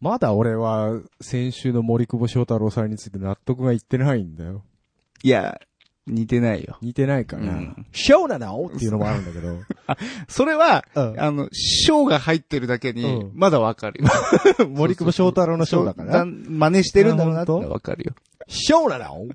[0.00, 4.64] まだ俺は、先週の森久保翔太郎さんについて納得がいってないんだよ。
[5.22, 5.60] いや、
[6.06, 6.78] 似てないよ。
[6.80, 7.52] 似てないかな。
[7.52, 8.70] うんショーなの？
[8.74, 9.58] っていうのもあるんだけど。
[10.28, 14.08] それは、うんあの、章が入ってるだけにう、んまだわかるよ。
[14.68, 16.24] 森久保翔太郎のショーだから。
[16.24, 18.14] 真似してるんだろうなっわかるよ。
[18.48, 19.26] ショーなの？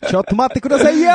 [0.08, 1.10] ちょっと待ってくださいよ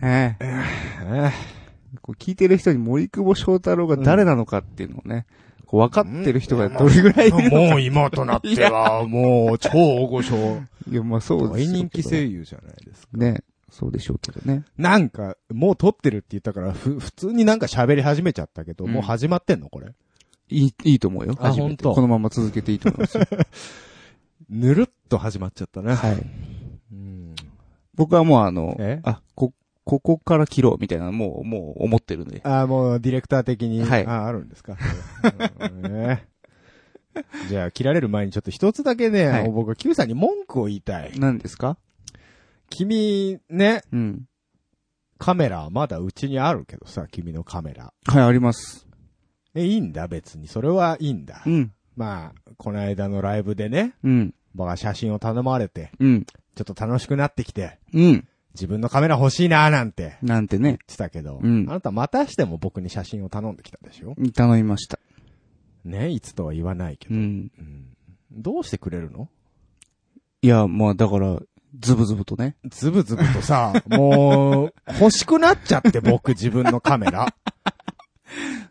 [0.00, 1.32] ええ。
[2.02, 5.26] こう聞いてる人に森久保翔太郎が誰なのかっていうのをね、
[5.66, 7.56] こう分かってる人がどれぐらいいるのか。
[7.56, 10.62] もう今となっては、もう超大御所。
[10.90, 13.16] いや、まあそうですよ大人気声優じゃないですか。
[13.16, 13.42] ね。
[13.70, 14.64] そうでしょうけどね。
[14.78, 19.88] なんか、もう撮ってるって言ったから、ふ、普通になんか喋り始めちゃったけど、うんもう始まってんのこれ？
[20.48, 21.34] いい、いいと思うよ。
[21.38, 21.94] あ初めて本当？
[21.94, 23.26] このまま続けていいと思いますよ。
[24.48, 25.96] ぬるっと始まっちゃったな。
[25.96, 26.26] はい。
[26.92, 27.34] うん。
[27.94, 29.52] 僕はもうあのえ、あ、こ、
[29.88, 32.42] ここから切ろうみたいな、もう、もう思ってるんで。
[32.44, 33.82] あもうディレクター的に。
[33.82, 34.76] はいああるんですか。
[35.72, 36.26] うんね
[37.48, 41.18] じゃあ、切られる前にちょっと一つだけね、はい僕は Q さんに文句を言いたい。
[41.18, 41.78] 何ですか？
[42.68, 44.24] 君、ね、うん。
[45.16, 47.94] カメラ、まだうちにあるけどさ、君のカメラ。
[48.06, 48.86] はい、あります。
[49.54, 50.48] え、いいんだ、別に。
[50.48, 51.42] それはいいんだ。
[51.46, 51.72] うん。
[51.96, 54.34] まあ、この間のライブでね、うん。
[54.54, 56.26] 僕は写真を頼まれて、うん。
[56.54, 58.28] ちょっと楽しくなってきて、うん。
[58.58, 64.14] 自分のカメラ欲しいなーなんてなんてね、言ってたけど、うんあなたまたしても僕に写真を頼んできたでしょ？
[64.34, 64.98] 頼みました。
[65.84, 67.14] ね、いつとは言わないけど。
[67.14, 67.52] うん。
[67.58, 67.84] うん
[68.30, 69.28] どうしてくれるの？
[70.42, 71.40] いや、まあだから、
[71.80, 72.56] ズブズブとね。
[72.68, 77.34] ズブズブとさ、もう、欲しくなっちゃって僕自分のカメラ。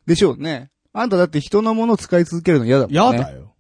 [0.06, 0.70] でしょうね。
[0.94, 2.98] あんただって人のものを使い続けるの嫌だもんね。
[2.98, 3.54] やだよ。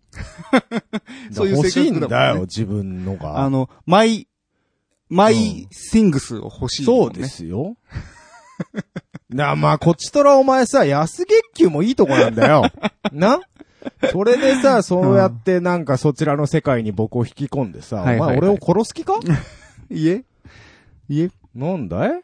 [1.31, 3.39] そういう欲しいん性格だもんねだよ、自分のが。
[3.39, 4.27] あの、マイ、
[5.09, 7.23] マイシングスを欲しい、そうで。
[7.25, 7.75] すよ。
[9.29, 12.63] な、まあ、こっちとらお前さ、安月給もいいとこなんだよ。
[13.11, 13.41] な？
[14.11, 19.19] それでさ、そうやってなんかそちらの世界に僕を引き込んでさ、はいはいはいお前俺を殺す気か？
[19.89, 20.25] いえ
[21.07, 22.21] いえなんだい？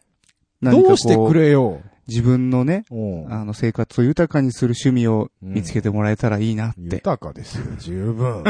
[0.62, 1.82] どうしてくれよ？
[2.08, 6.82] 自分のね、うんあの、生活を豊かにする趣味を見つけてもらえたらいいなって。
[6.82, 8.44] 豊かですよ、十分。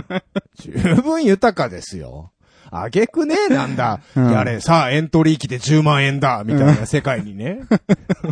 [0.55, 0.71] 十
[1.03, 2.31] 分豊かですよ。
[2.75, 4.01] あげくねえなんだ。
[4.15, 7.61] うんやれ、さあ、エントリー機で10万円だ、みたいな世界にね。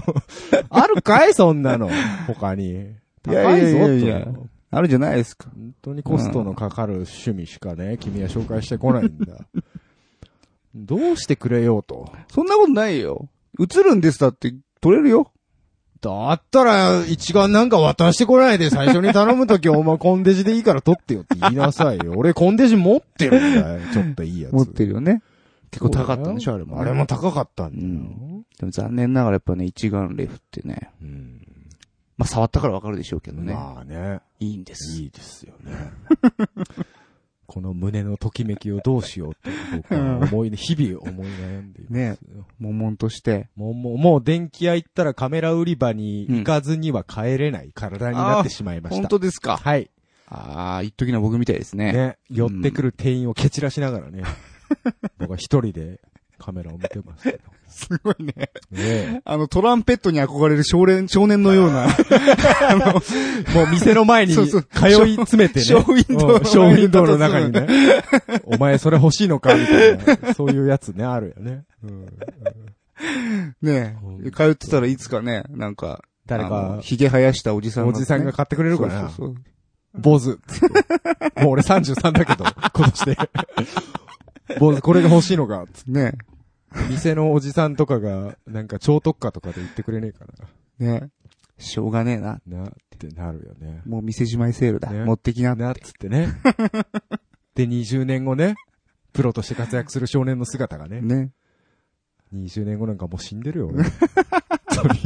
[0.70, 1.34] あるかい？
[1.34, 1.90] そんなの。
[2.28, 2.96] 他に。
[3.24, 5.50] 高いぞ、いやいやいやいやとあるじゃないですか。
[5.54, 9.38] 本当にコストのかかる趣味しかね、君は紹介してこないんだ。
[10.74, 12.10] どうしてくれようと？
[12.30, 13.28] そんなことないよ。
[13.60, 15.32] 映るんですだって、撮れるよ。
[16.02, 22.14] だったら、一眼なんか渡してこないで最初に頼むときお前コンデジでいいから撮ってよって言いなさいよ。
[22.16, 23.80] 俺コンデジ持ってるんだよ。
[23.94, 24.54] ちょっといいやつ。
[24.54, 25.22] 持ってるよね。
[25.70, 27.88] 結構高かったんでしょ、あれもね、あれも高かったんだよ。
[27.88, 30.92] うんでも残念ながらやっぱね、一眼レフってね。
[31.02, 31.42] うん
[32.18, 33.54] まあ、触ったからわかるでしょうけどね。
[33.54, 34.20] まあね。
[34.40, 35.02] いいんです。
[35.02, 35.74] いいですよね。
[37.52, 42.46] この胸のときめきをどうしようって僕は思い、日々思い悩んでいますよ。
[42.62, 43.50] 悶々として。
[43.58, 49.02] もう、もう、もう電気屋行ったらカメラ売り場に行かずには帰れない体になってしまいました。
[49.02, 49.58] 本当ですか？
[49.58, 49.92] はい。
[50.30, 51.92] ああ、一時の僕みたいですね。
[51.92, 52.18] ね。
[52.30, 54.24] 寄ってくる店員を蹴散らしながらね。
[55.18, 56.00] 僕は一人で
[56.38, 57.40] カメラを見てますけど。
[57.72, 58.34] すごいね。
[58.72, 61.88] ねあの、トランペットに憧れる少年、少年のような。
[63.54, 64.50] もう店の前に通い
[65.16, 65.66] 詰めてね。
[65.66, 67.68] ショーウィンドウうんショーウィンドウの中にね。
[68.46, 70.34] お前それ欲しいのかみたいな。
[70.34, 71.64] そういうやつね、あるよね。
[71.84, 72.06] うん
[73.62, 74.32] ねうんえ。
[74.32, 79.36] 通ってたらいつかね、なんか、あ誰かの、髭生やしたおじさんおじさんが買ってくれるかなそうそうそう
[79.94, 80.30] 坊主。
[80.30, 80.40] もう
[81.52, 83.18] 俺33だけど、今年で。
[84.60, 86.14] 坊主、これが欲しいのかね
[86.90, 90.26] 店のおじさんとかが、なんか超特価とかで言ってくれねえか
[90.80, 90.86] え。
[90.86, 91.10] ね
[91.58, 91.62] え。
[91.62, 92.42] しょうがねえな。
[92.48, 92.58] な。
[92.64, 93.82] なってなるよね。
[93.86, 94.90] もう店じまいセールだ。
[94.92, 95.56] ね持ってきな。
[95.56, 96.30] なっつってね。
[97.56, 98.56] で、20年後ね、
[99.14, 101.32] プロとして活躍する少年の姿がね、ね。
[102.34, 103.84] 20年後なんかもう死んでるよ、俺。
[104.72, 105.00] 本当に。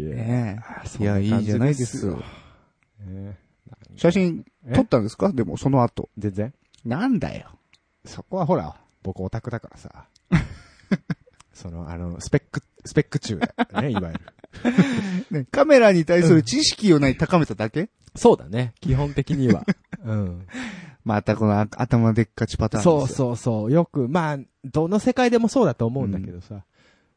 [0.00, 1.02] いや、ねそえ。
[1.02, 2.22] いや、いいじゃないですよ。
[3.06, 3.38] ね
[3.96, 4.72] 写真え？
[4.74, 5.32] 撮ったんですか？
[5.32, 6.10] でも、その後。
[6.18, 6.54] 全然。
[6.84, 7.55] なんだよ。
[8.06, 10.06] そこはほら、僕オタクだからさ。
[11.52, 14.20] その、あの、スペック、スペック中だね、いわゆる。
[15.30, 17.88] ね、カメラに対する知識をない高めただけ？
[18.14, 19.64] そうだね、基本的には。
[20.04, 20.46] うん。
[21.04, 23.06] またこのあ頭でっかちパターンそうう。
[23.06, 23.72] そうそう。
[23.72, 26.64] よく、まあ、どの世界でもそうだと思うんだけどさ。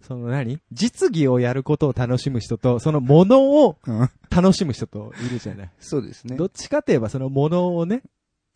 [0.02, 0.60] その何？
[0.72, 5.70] 実技をやることを楽しむ人と、そのものをうん楽しむ人といるじゃない。
[5.80, 6.46] そうですねど。
[6.46, 8.02] っちかといえばそのものをね。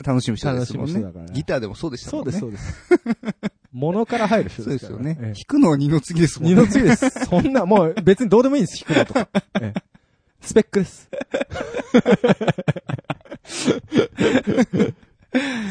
[0.03, 1.33] 楽しむ人ですもんね楽しむ人だから。
[1.33, 2.31] ギターでもそうでしたもんね。
[2.31, 3.53] そうです、そうです。
[3.71, 5.15] 物から入る人でそうですすよね。
[5.15, 6.55] からええ引くのは二の次ですもんね。
[6.55, 7.09] 二の次です。
[7.25, 9.27] そんな、もう別にどうでもいいんです、引くのとか。
[9.61, 9.81] ええ
[10.43, 11.09] スペックです。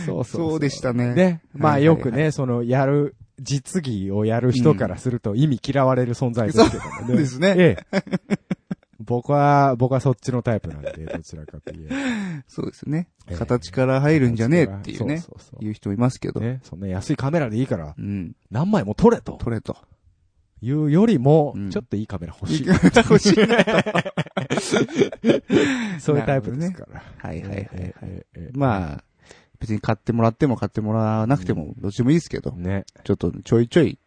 [0.06, 1.14] そうそうそうでしたね。
[1.14, 1.42] ね。
[1.54, 7.06] まあはいよくね、その、やる、実技をやる人からすると意味嫌われる存在ですけどもね。
[7.06, 8.02] そうですねええ。
[9.04, 13.36] 僕は、僕はそっちのタイプなんで、 どちらかといえそうですねええ。
[13.36, 15.18] 形から入るんじゃねえっていうね。
[15.18, 16.40] そうそうそう言う人いますけど。
[16.40, 16.60] ね。
[16.62, 18.34] そんな安いカメラでいいから、うん。
[18.50, 19.36] 何枚も撮れと。
[19.40, 19.76] 取れと。
[20.64, 22.66] いうよりもうん、ちょっといいカメラ欲しい。
[22.66, 23.34] 欲しい。
[26.00, 27.02] そういうタイプですから。
[27.16, 27.68] はいはいはいはい。
[27.72, 29.04] ええええまあ、
[29.62, 32.84] 別に買ってもらっても買ってもらわなくても、どっちでもいいですけど、ね。
[33.04, 33.98] ちょっとちょいちょい、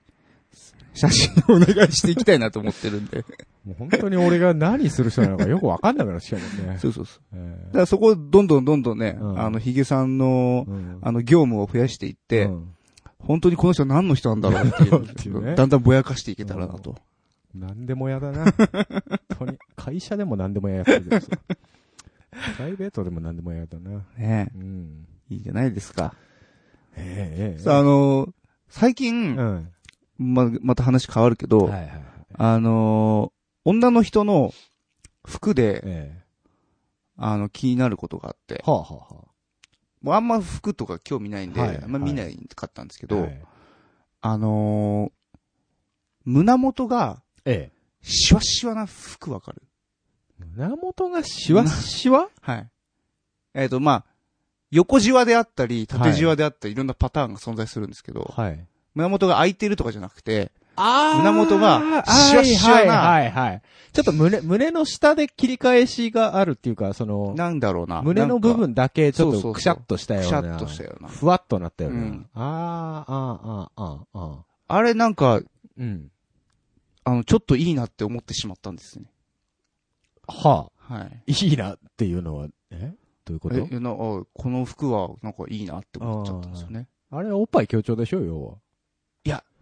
[0.96, 3.24] 写真をお願いしていきたいなと思ってるんで。
[3.66, 6.78] もう本当に俺が何する人なのかよくわかんなくなってきたもんね。
[6.82, 7.24] そうそうそう。
[7.34, 12.76] えだからそこをどんどんどんどんね、うんあの、ヒゲさんのえ、うんあの、業務を増やしていって、うん
[13.26, 16.96] 本当にこの人は何の人なんだろうっていっていうう、ね だんだんぼやかしていけたらなと。
[17.56, 18.46] 何でもやだな。
[18.46, 19.58] 本当に。
[19.76, 21.28] 会社でも何でもやってるけどさ。
[22.58, 24.06] プライベートでも何でもやだな。
[24.18, 25.08] ねうん。
[25.30, 26.14] いいじゃないですか。
[26.98, 27.60] ええええ。
[27.60, 28.28] さあ、あの、
[28.70, 29.70] 最近、うん。
[30.18, 32.04] ま、また話変わるけど、はいはいはい。
[32.38, 33.32] あの、
[33.64, 34.54] 女の人の
[35.26, 36.22] 服で、え
[37.18, 39.24] あの、気になることがあってえ。、はあはあは
[40.02, 43.08] もうあんま服とか興味ないんで、はいあんま見ないかったんですけあ。
[43.08, 43.42] ど、はい
[44.22, 45.12] あのー
[46.26, 47.76] 胸元が、ええ。
[48.02, 49.62] シワシワな服わかる？
[50.40, 52.30] 胸元がシワシワ？
[52.42, 52.70] はい。
[53.54, 54.06] えっ、と、まあ、
[54.72, 58.68] 横シワであったり、縦シワであったり、いろんなパターンが存在するんですけど、はい。
[58.96, 63.62] 胸元が開いてるとかじゃなくて、あ胸元がシワシワなはいはいはい。
[63.94, 68.02] ちょっと胸、胸の下で切り返しがあるっていうか、その、なんだろうな。
[68.02, 70.28] 胸の部分だけちょっそうそうそうとくしゃっとしたような。
[70.28, 72.00] くしゃっとしたようなふわっとなったような。
[72.00, 75.40] うんあーあー、あーあー、あーあれなんか、
[75.78, 76.12] うん。
[77.06, 79.06] あの、ちょっといいなって思ってしまったんですね。
[80.28, 81.32] はあ、はい。
[81.32, 82.94] いいなっていうのは、え？
[83.26, 83.56] どういうこと？
[83.56, 86.88] え、えなあこの服はなんかいいなって思っちゃったんですよね。
[87.12, 88.44] あれはおっぱい強調でしょ、要いや、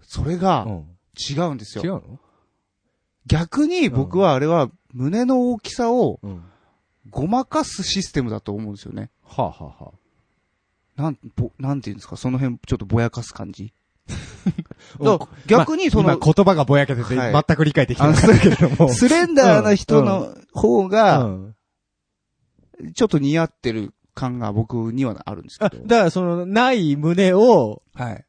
[0.08, 0.42] それは。
[0.42, 0.86] がうん。
[1.16, 1.84] 違うんですよ。
[1.84, 2.20] 違うの？
[3.26, 6.44] 逆に僕はあれは胸の大きさをうん。
[7.10, 9.10] ごまかすシステムだと思うんですよね。
[9.26, 9.92] はあ、はあは
[10.98, 13.74] あ、なん、ぼ、なんていうんですか、その辺ちょっとぼやかす感じ。
[15.48, 18.90] 逆にその、今言葉がぼやけてて、はい全く理解できてないけれども。
[18.90, 21.56] スレンダーな人の方うが、ん
[22.96, 25.80] ちょっと似合ってる感が僕にはあるんですけあ、ど。
[25.80, 28.26] だからその、ない胸を、はい。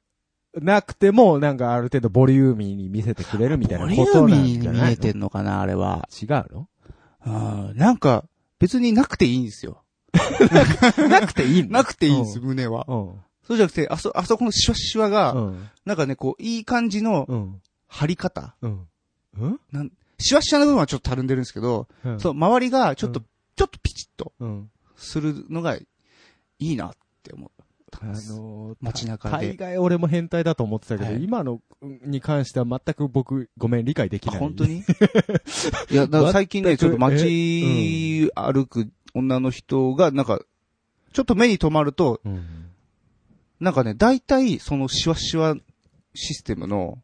[0.61, 4.85] なくても、なんかある程度ボリューミーに見せてくれるみたいなボリュことなんーミーじゃないの？
[4.85, 6.09] に見えてんのかな、あれは。
[6.23, 6.69] 違うの？
[7.21, 8.25] あーなんか、
[8.59, 9.83] 別になくていいんですよ。
[11.09, 12.85] なくていいなくていいんです、胸は。
[12.89, 13.11] うん。
[13.47, 15.69] そうじゃなくて、あそ、あそこのシワシワが、うん。
[15.85, 17.61] なんかね、こう、いい感じのうん。
[17.89, 18.55] 張り方。
[18.63, 18.87] うん。
[19.39, 19.47] う
[19.79, 19.93] ん？
[20.19, 22.21] シワシワの部分はちょっとたるんでるんですけど、うん。
[22.21, 23.27] そう、周りがちょっと、うん
[23.57, 24.71] ちょっとピチッとうん。
[24.97, 25.87] するのがい
[26.59, 26.91] いなっ
[27.23, 27.53] て思
[27.97, 28.33] ったあんです。
[28.33, 34.41] のー、街中で大概俺も変態だと思ってたけど、はい今のに関しては全く僕、ごめん、理解できあ、ない。
[34.41, 34.79] 本当に？
[35.91, 40.41] いや、最近ね、ちょっと街歩く女の人が、なんか、
[41.13, 42.45] ちょっと目に留まると、うん。
[43.61, 45.55] なんかね、大体、そのシワシワ
[46.15, 46.99] システムの、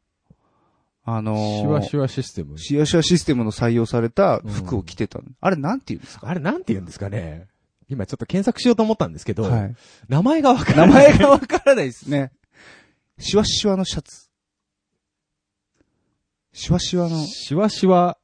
[1.04, 2.58] あのーシワシワシステム。
[2.58, 5.24] シワシワシステムの採用された服を着てたの。
[5.40, 6.28] あれなんて言うんですか？
[6.28, 7.46] あれなんて言うんですかね？
[7.90, 9.74] 今ちょっと検索しようと思ったんですけど、はい。
[10.08, 11.08] 名前がわから名ない。
[11.10, 12.32] 前がわからないですね。
[13.18, 14.30] シワシワのシャツ。
[16.52, 18.16] シワシワの、シワシワ、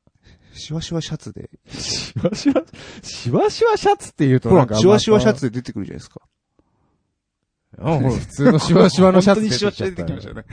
[0.54, 1.50] シワシワシャツで。
[1.68, 2.64] シワシワ、
[3.02, 6.20] シワシワシャツって言うとほなんか、ら、シワシワシャツで出てくるじゃないですか。
[7.78, 7.99] うん。
[7.99, 10.44] ほら普通のシワシワのシャツ本当にシワシワ出てきましたよね。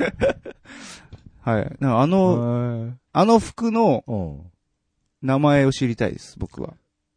[1.42, 1.64] はい。
[1.80, 3.00] なんかあの、うん。
[3.12, 4.42] あの服のうん。
[5.24, 6.74] 名前を知りたいです、僕は。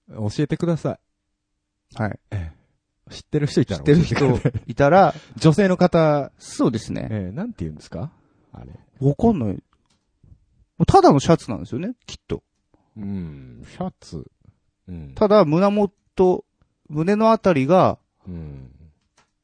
[0.09, 1.01] 教えてくださ
[1.97, 2.19] はい。
[3.11, 3.13] い。
[3.13, 4.41] 知ってる人いたら知ってる人い
[4.73, 7.09] いたら、女性の方、そうですね。
[7.11, 8.11] えー、なんて言うんですか？
[8.53, 8.73] あれ。
[9.01, 9.63] わかんない。
[10.87, 12.43] ただのシャツなんですよね、きっと。
[12.97, 13.63] うん。
[13.71, 14.31] シャツ。
[14.89, 15.13] うん。
[15.15, 16.45] ただ、胸元、
[16.89, 18.71] 胸のあたりが、うん。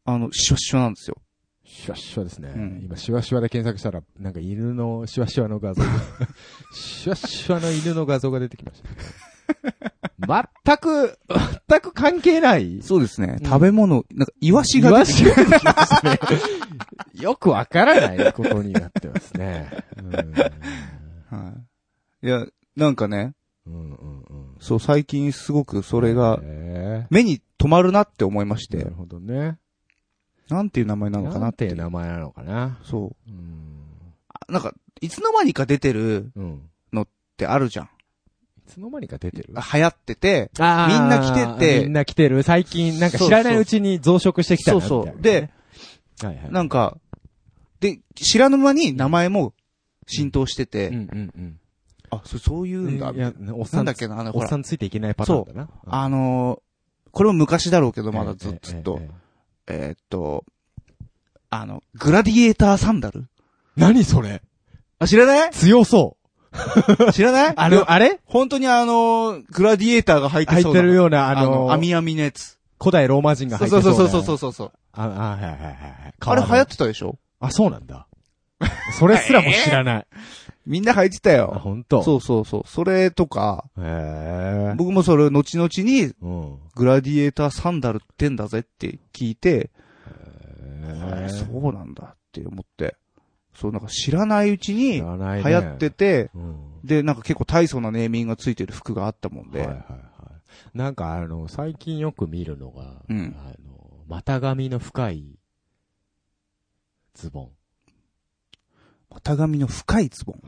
[0.05, 1.17] あの、シワシワなんですよ。
[1.65, 2.53] シワシワですね。
[2.55, 5.89] うん今、シワシワで検索したら、なんか犬のシワシワの画像が、
[6.75, 8.89] シワシワの犬の画像が出てきました。
[10.19, 11.19] 全く、
[11.69, 12.81] 全く関係ない。
[12.83, 13.39] そうですね。
[13.41, 16.19] うん食べ物、なんか、イワシが出てきましたね。
[17.15, 19.69] よくわからないことになってますね。
[21.31, 21.55] は
[22.23, 22.27] い。
[22.27, 22.47] いや、
[22.77, 23.35] なんかね、
[23.67, 23.75] うん。
[23.75, 24.57] うんうんうん。
[24.61, 28.97] そう、最近すごくそれが、へ目に留まるなって思いましーなるて。
[28.97, 29.59] ほどね。
[30.49, 31.67] なんていう名前なのかなって。
[31.67, 32.79] なんていう名前なのかな。
[32.85, 33.31] そう。
[33.31, 33.87] うん。
[34.29, 36.69] あなんか、いつの間にか出てるうん。
[37.01, 37.07] っ
[37.37, 37.89] てあるじゃん。
[38.73, 39.55] いつの間にか出てる？
[39.55, 40.67] 流行ってて、みん
[41.09, 41.81] な来てて。
[41.81, 42.43] みんな来てる。
[42.43, 45.53] 最近、なんか知らないうちに増殖してきたなそうそうみたいなね
[46.21, 46.53] で、はいはい。
[46.53, 46.97] なんか、
[47.81, 49.53] で、知らぬ間に名前も
[50.07, 50.99] 浸透してて、うんう
[51.41, 51.59] ん
[52.11, 52.81] あ、そそういう。
[52.81, 53.11] うんんだ。
[53.11, 55.69] いや、おっさなんんだっけな、あの、おっさ、んついていけないパターンだな。
[55.87, 56.61] あのー
[57.15, 58.99] これも昔だろうけど、うんまだずっと。
[59.01, 59.75] ええ。
[59.75, 60.45] えええええーっと、
[61.51, 63.27] あの、グラディエーターサンダル？
[63.77, 64.41] 何それ？
[64.99, 65.51] あ、知らない？
[65.51, 66.22] 強そう。
[67.13, 67.55] 知らない？
[67.57, 68.21] あいやの、あれ？
[68.25, 70.81] 本当にあのーグラディエーターが入ってそうな。
[70.81, 72.59] てるような、ああの、の、網網のやつ。
[72.79, 73.95] 古代ローマ人がそ入ってそう。
[73.95, 74.73] そうそうそうそうそう。
[74.93, 76.15] あ、あ、はいはいはいはい。
[76.21, 77.17] あれ流行ってたでしょ？
[77.41, 78.07] あ、そうなんだ。
[78.99, 80.07] それすらも知らない。
[80.67, 81.61] みんな入ってたあ、よ。
[81.63, 82.03] 本当？
[82.05, 82.63] そうそうそう。
[82.67, 84.75] それとか、え。
[84.77, 86.59] 僕もそれを後々にうん。
[86.77, 89.71] グラディエーターサンダルってんだぜって聞いて。
[91.29, 92.97] そうなんだって思って。
[93.55, 95.05] そう、なんか知らないうちに知流。
[95.05, 96.81] 行ってて、うん。
[96.85, 100.01] で、なんか結構大層なネーミングがついてる服があったもんで、はいはいはい。
[100.75, 105.39] なんかあの、最近よく見るのが、うんあの、股上の深い
[107.15, 107.51] ズボン。
[109.11, 110.41] 股上の深いズボン？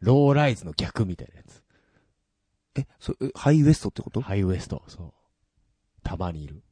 [0.00, 1.62] ローライズの逆みたいなやつ。
[2.78, 4.20] え、そえハイウエストってこと？
[4.22, 5.12] ハイウエスト、そう。
[6.02, 6.62] たまにいる。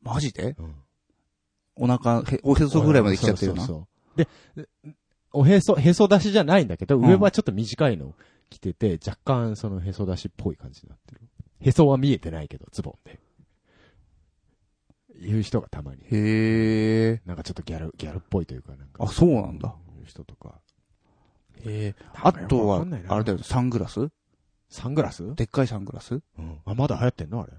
[0.00, 0.54] マジで？
[0.58, 0.74] うん。
[1.74, 3.60] お腹、へおへそぐらいまで来ちゃってるよな。
[3.60, 4.28] そうそうそうで、
[5.32, 8.14] おへそ、へそ出しじゃないんだけど、うん上はちょっと短いの
[8.50, 11.20] 着てて、若干そのへそ出しっぽい感じになってる。
[11.60, 13.20] へそは見えてないけど、ズボンで。
[15.18, 16.02] いう人がたまに。
[16.02, 17.22] へえ。
[17.24, 19.04] なんかちょっとギャル、ギャルっぽいというか、なんか。
[19.04, 19.74] あそうなんだ。
[19.98, 20.60] いう人とか。
[21.64, 21.94] へえ。
[22.22, 24.08] あとはあれだよ、サングラス？
[24.68, 25.34] サングラス？
[25.34, 26.20] でっかいサングラス？
[26.38, 26.58] うん。
[26.66, 27.52] あ、まだ流行ってんのあれ？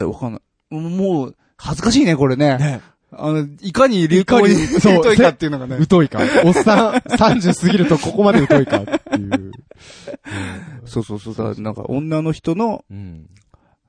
[0.00, 0.74] え、わかんない。
[0.74, 2.56] もう、恥ずかしいね、これね。
[2.58, 2.80] ね。
[3.12, 5.84] あの、いかに流行にいかにそう疎いかっていうのがね。
[5.88, 6.20] 疎いか。
[6.44, 9.52] おっさん、30過ぎるとここまで疎いかっていう。
[10.84, 11.60] そうそうそう。
[11.60, 13.28] なんか、女の人の、うん。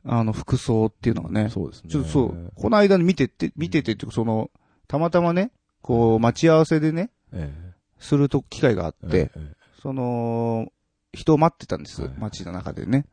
[0.03, 1.49] あの、服装っていうのがね。
[1.49, 1.89] そうですね。
[1.89, 4.49] ちょっとそう、この間に見てて、見ててってその、
[4.87, 5.51] たまたまね、
[5.81, 7.53] こう、待ち合わせでね、え
[7.99, 9.07] すると機会があっえ。
[9.07, 10.67] て、ええ、その、
[11.13, 12.11] 人を待ってたんですはい。
[12.17, 13.05] 街の中でね。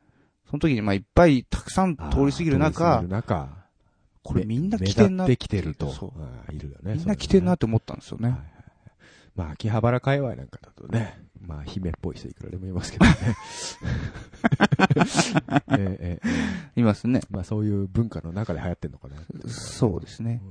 [0.51, 3.49] その時に、まあ、いっぱいたくさん通り過ぎるあー通り過中ぎる、中、
[4.29, 5.91] これみんな来てんな目立ってきてると。
[5.91, 6.95] そううんいるよね。
[6.97, 8.29] みんな来てんなって思ったんですよね。
[8.29, 8.39] はい
[9.35, 13.13] まあ、秋葉原界隈なんかだとね、まあ、姫っぽい人いくらでもいますけどね。
[15.79, 16.29] えええ
[16.77, 17.21] えいますね。
[17.31, 19.15] まあ、そういう文化の中で流行ってんのかな。
[19.47, 20.43] そうですね。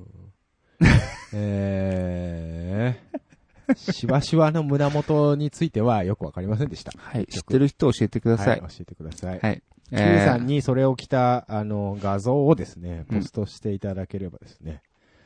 [1.33, 2.97] え
[3.69, 6.93] えしわしわの胸元についてはよくわかりませんでした。
[6.97, 7.27] はい。
[7.27, 8.61] 知ってる人教えてください。
[8.61, 9.39] はい、教えてください。
[9.39, 9.61] はい。
[9.91, 14.81] Q さんにそれを着た、あの、画像をですね、ポストしていただければですね、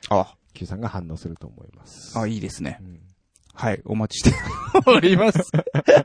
[0.09, 2.17] あ、Q さんが反応すると思います。
[2.17, 2.83] あ、いいですねう。
[2.83, 2.99] ん
[3.53, 3.81] はい。
[3.85, 4.37] お待ちして
[4.85, 5.51] おります。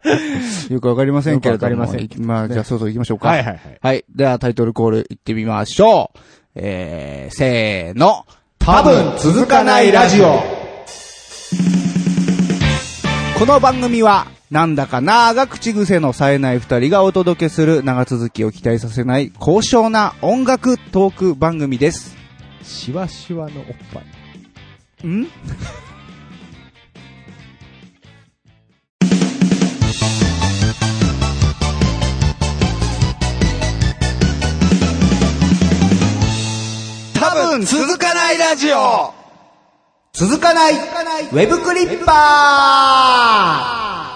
[0.72, 1.76] よくわかりませんけれども。
[1.76, 3.28] わかりませんいまあ、じゃあ、そろそろ行きましょうか。
[3.28, 3.78] はいはいはい。
[3.80, 4.04] はい。
[4.14, 6.18] では、タイトルコール行ってみましょう。
[6.54, 8.26] えー、せーの。
[8.58, 10.40] 多分続かないラジオ。
[13.38, 22.16] この番組は、なんだかなーが口癖の冴えない二人がお届けする長続きを期待させない高尚な音楽トーク番組です。
[22.62, 24.02] しわしわのおっぱ
[25.04, 25.08] い。
[25.08, 25.26] ん？
[37.14, 39.12] 多分続かないラジオ。
[40.12, 40.74] 続かない。
[40.74, 44.15] ウェブクリッパー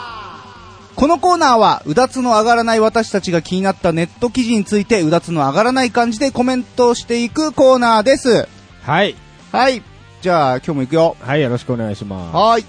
[1.00, 8.46] このコーナーは、うだつの上がらない私たちが気になったネット記事について、うだつの上がらない感じでコメントしていくコーナーです。
[8.82, 9.16] はい。
[9.50, 9.82] はい。
[10.20, 11.16] じゃあ、今日も行くよ。
[11.20, 12.36] はい、よろしくお願いします。
[12.36, 12.66] はーい。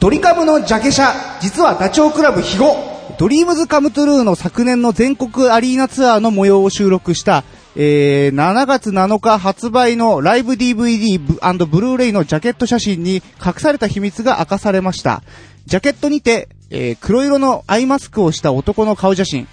[0.00, 2.74] ドリカムのジャケ写、実はダチョウ倶楽部肥後。
[3.20, 7.44] ドリームズカムトゥルーの昨年の全国アリーナツアーの模様を収録した、
[7.76, 15.22] えー、7月7日発売のライブ DVD ブブルーレイのジャケット写真に隠された秘密が明かされました。
[15.66, 19.48] ジャケットにて、えー、黒色のアイマスクをした男の顔写真。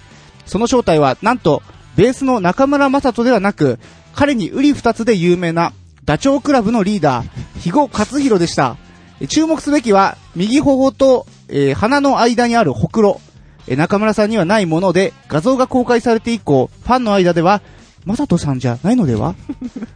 [0.45, 1.61] その正体は、なんと、
[1.95, 3.79] ベースの中村正人ではなく、
[4.13, 5.73] 彼にウリ二つで有名な、
[6.05, 8.77] ダチョウ倶楽部のリーダー、肥後克弘でした。
[9.29, 13.21] 注目すべきは、右頬と、えー鼻の間にあるほくろ。
[13.67, 17.61] え中村さんにはないもので、画像が公開されて以降、ファンの間では、
[18.05, 19.35] マサトさんじゃないのでは？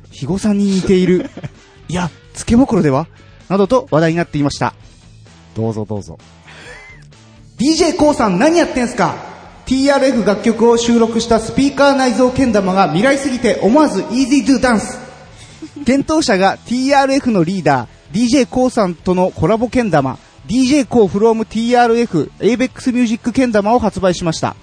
[0.04, 1.30] 肥後さんに似ている。
[1.90, 3.08] いや、つけぼくろでは？
[3.50, 4.74] などと話題になっていました。
[5.56, 6.18] どうぞどうぞ。
[7.58, 9.16] DJ コウさん何やってんすか
[9.66, 15.00] ?TRF 楽曲を収録したスピーカー内蔵けん玉が未来すぎて思わず Easy to Dance。
[15.84, 24.56] 検討者が TRF のリーダー、DJ コウさんとのコラボけん玉、DJ コウ from TRF ABEX Music けん玉を発売しました。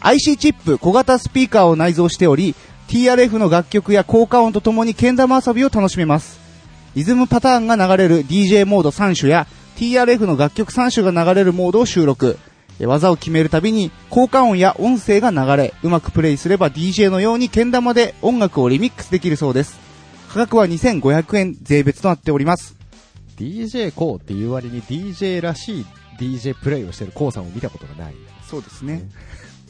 [0.00, 2.54] IC チップ小型スピーカーを内蔵しており、
[2.88, 6.38] TRF の楽曲や効果音とともにけん玉遊びを楽しめます。
[6.94, 9.46] リズムパターンが流れる DJ モード3種や
[9.76, 12.38] TRF の楽曲3種が流れるモードを収録。
[12.80, 19.78] え技を決めるたびに効果音や音声が流れ、うまくプレイすれば DJ のようにけん玉で音楽をリミックスできるそうです。
[20.28, 22.76] 価格は2500円税別となっております。
[23.36, 25.86] DJ コーっていう割に DJ らしい
[26.18, 28.14] DJ プレイをしてるコーさんを見たことがない。
[28.48, 29.08] そうですね。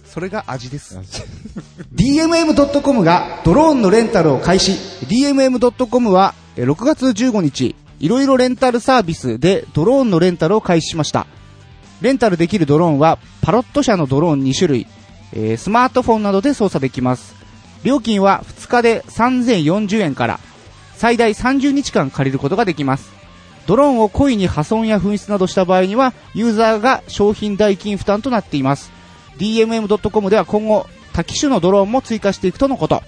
[0.07, 0.99] それが味です。
[1.95, 4.73] DMM.com がドローンのレンタルを開始。
[5.07, 11.27] DMM.com はえー6月15日、いろいろレンタルサービスでドローンのレンタルを開始しました。
[12.01, 14.87] レンタルできるドローンはパロット社のドローン2種類、
[15.33, 17.35] えースマートフォンなどで操作できます。
[17.83, 20.41] 料金は2日で3040円から
[20.97, 23.13] 最大30日間借りることができます。
[23.67, 28.91] ドローンを故意に破損や紛失などした場合には、ユーザーが商品代金負担となっています。
[29.39, 33.03] DMM.com では今後、多機種のドローンも追加していくとのこと。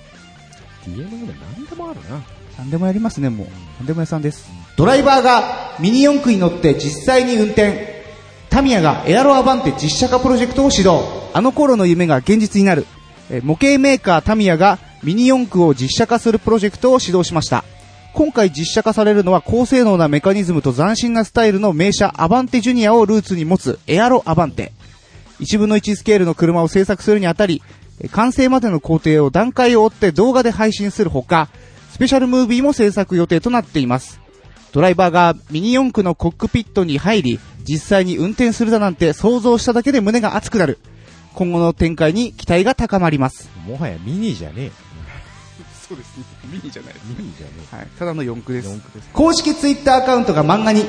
[0.86, 2.22] DMM で何でもあるな。
[2.58, 3.46] 何でもやりますね、もう。
[3.80, 4.65] 何でも屋さんです。
[4.76, 8.04] ドライバーがミニ四駆に乗って実際に運転。
[8.50, 11.02] タミヤがエアロアバンテ実写化プロジェクトを始動。
[11.32, 12.86] あの頃の夢が現実になる。
[13.30, 17.64] え模型メーカータミヤがミニ四駆を実写化するプロジェクトを始動しました。
[18.12, 24.72] 今回実写化されるのは高性能なメカニズムと斬新なスタイルの名車アバンテジュニアをルーツに持つエアロアバンテ。
[25.40, 27.62] 1分の1スケールの車を製作するにあたり、
[28.12, 31.48] 完成までの工程を段階を追って動画で配信するほか、
[31.92, 34.25] スペシャルムービーも制作予定となっています。
[34.72, 40.78] ドライバーがミニ四駆のコックピットに入り、実際に運転するだなんて想像しただけで胸が熱くなる。
[41.34, 43.50] 今後の展開に期待が高まります。
[43.66, 44.70] もはやミニじゃねえ。
[45.88, 46.24] そうですね。
[46.50, 46.94] ミニじゃない。
[47.18, 47.88] ミニじゃねはい。
[47.98, 48.72] ただの四駆です。
[48.72, 50.84] 四駆です公式ツイッターアカウントが漫画に、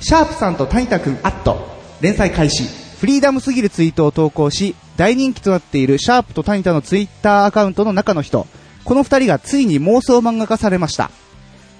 [0.00, 1.68] シャープさんと谷田くんアット、
[2.00, 2.64] 連載開始。
[2.98, 8.46] フリーダムすぎるツイートを投稿し、大人気となっているシャープと谷田のツイッターアカウントの中の人、
[8.84, 11.10] この二人がついに妄想漫画化されました。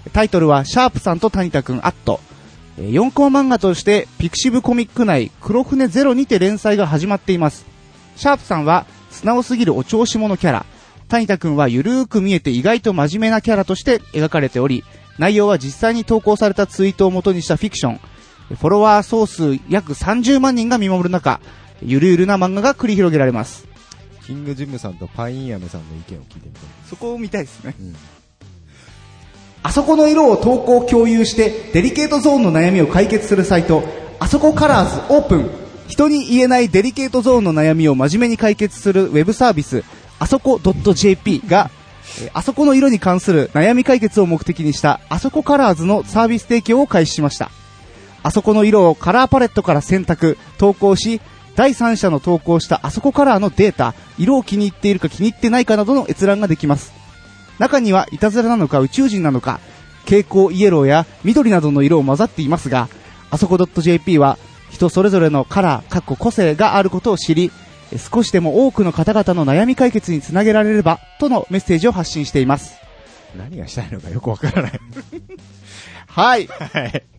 [0.09, 2.21] タイトルは、シャープさんと谷田くんアット。
[2.79, 7.67] 4コマ漫画として、ピクシブコミック内、黒船ゼロにて連載が始まっています。
[8.17, 10.67] シャープさんは、素直すぎるお調子者キャラ。
[11.09, 14.85] 谷田くんはゆるーく見えて意外と真面目なキャラとして描かれており、
[15.19, 18.01] 内容は実際に投稿されたツイートを元にしたフィクション。
[18.49, 21.41] フォロワー総数約30万人が見守る中、
[21.83, 23.67] ゆるゆるな漫画が繰り広げられます。
[24.27, 26.63] キングジムさんとパインヤメさんの意見を聞いてみたい。
[26.89, 27.75] そこを見たいですね。
[27.81, 27.97] うん
[29.69, 33.85] あそこの色を投稿共有して、デリケートゾーンの悩みを解決するサイト、
[34.19, 35.51] あそこカラーズオープン。
[35.89, 39.85] 人に言えないデリケートゾーンの悩みを真面目に解決するウェブサービス、
[40.19, 41.71] あそこ .jp が、
[42.23, 47.51] えあそこの色に関する悩み解決を目的にした、あそこカラーズのサービス提供を開始しました。
[48.23, 51.21] あそこの色をカラーパレットから選択、投稿し、
[51.57, 56.97] 第三者の投稿したあそこカラーのデータ、色を気に入っているか気に入ってないかなどの閲覧ができます。
[57.59, 59.61] 中にはいたずらなのか宇宙人なのか、
[60.05, 62.89] 蛍光イエローや緑などの色を混ざっていますが、
[63.31, 64.39] あそこ .jp は
[64.71, 67.51] 人それぞれのカラー、かっこ個性があることを知り、
[67.93, 72.77] え少しでも多くの方々の悩み解決につなげられれば、とのメッセージを発信しています。
[73.37, 74.81] 何がしたいのかよくわからない。
[76.07, 76.47] はい。
[76.47, 77.18] はい。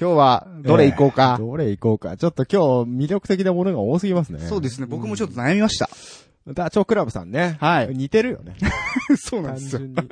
[0.00, 1.36] 今日は、どれ行こうか。
[1.38, 2.16] どれ行こうか。
[2.16, 4.38] ちょっと今日魅力的なものが多すぎますね。
[4.38, 5.90] そうですね、僕もちょっと悩みました。
[6.54, 7.58] ダチョウ倶楽部さんね。
[7.60, 8.56] はい似てるよね。
[9.18, 9.96] そう単純に。
[9.96, 10.08] 単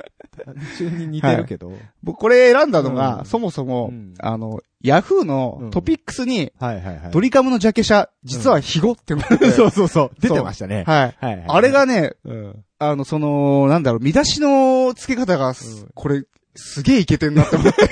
[0.77, 1.71] 純に似てるけど。
[2.03, 7.11] 僕これ選んだのが、うんそもそも、うんあの、ヤフーのトピックスに、はいはいはい。
[7.11, 9.15] ドリカムのジャケ写、実はヒゴって
[9.51, 10.11] そうそうそう。
[10.19, 10.83] 出てましたね。
[10.85, 11.15] はい。
[11.19, 11.45] はいはい。
[11.47, 12.63] あれ、がね、うん。
[12.77, 16.23] あの、その、なんだろう、見出しの付け方がす、うんこれ、
[16.57, 17.87] すげえいけてんなって思って、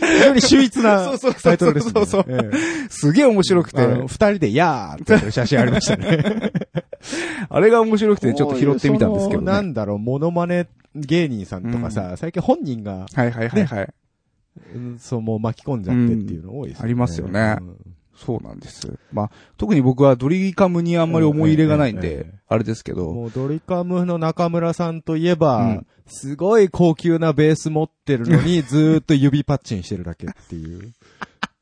[0.00, 1.92] 非常に秀逸なそうそうそうタイトルですね。
[1.94, 6.52] そうそうええすげえ面白くて、二人でやーって写真ありましたね。
[7.48, 9.68] あれが面白くてちょっと拾ってみたんですけどそのなね。
[9.68, 13.88] んだろう、モノマネ芸人さんとかさ、最近本人が、はいはいはいはい。
[14.74, 16.84] うんそう、もう巻き込んじゃってっていうの多いですよね。
[16.84, 17.76] ありますよねうん
[18.24, 18.98] そうなんです。
[19.12, 25.86] まあ、特に僕はドリカムにあんまり思い入れがないんで、あれですけど、もうドリカムの中村さんといえば、うん。
[26.06, 30.92] すごい高級なベース持ってるのに、 ずーっと指パッチンしてるだけっていう。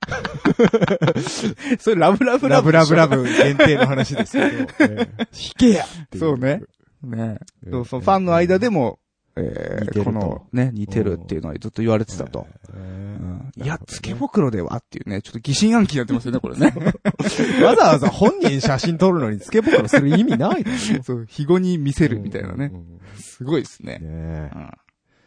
[1.79, 3.17] それラブラブラブラブラブ。
[3.19, 4.87] ブ限定の話ですけど、 ええ。
[4.87, 5.07] 弾
[5.57, 5.85] けや
[6.19, 6.63] そうね。
[7.03, 7.39] ね。
[7.67, 8.99] うんそうそう、ファンの間でも、
[9.37, 12.47] えー、このね、似てるっていうのはずっと言われてたと。
[12.75, 16.73] うんいや、つけ袋ではっていうね、ちょっと疑心暗鬼になってますよね、これね。
[17.65, 22.77] わざわざ本人写真撮るのにつけ袋する意味ないのそう、肥後に見せるみたいなねう。
[22.77, 23.95] んうんすごいですね。
[23.95, 24.71] ねえうん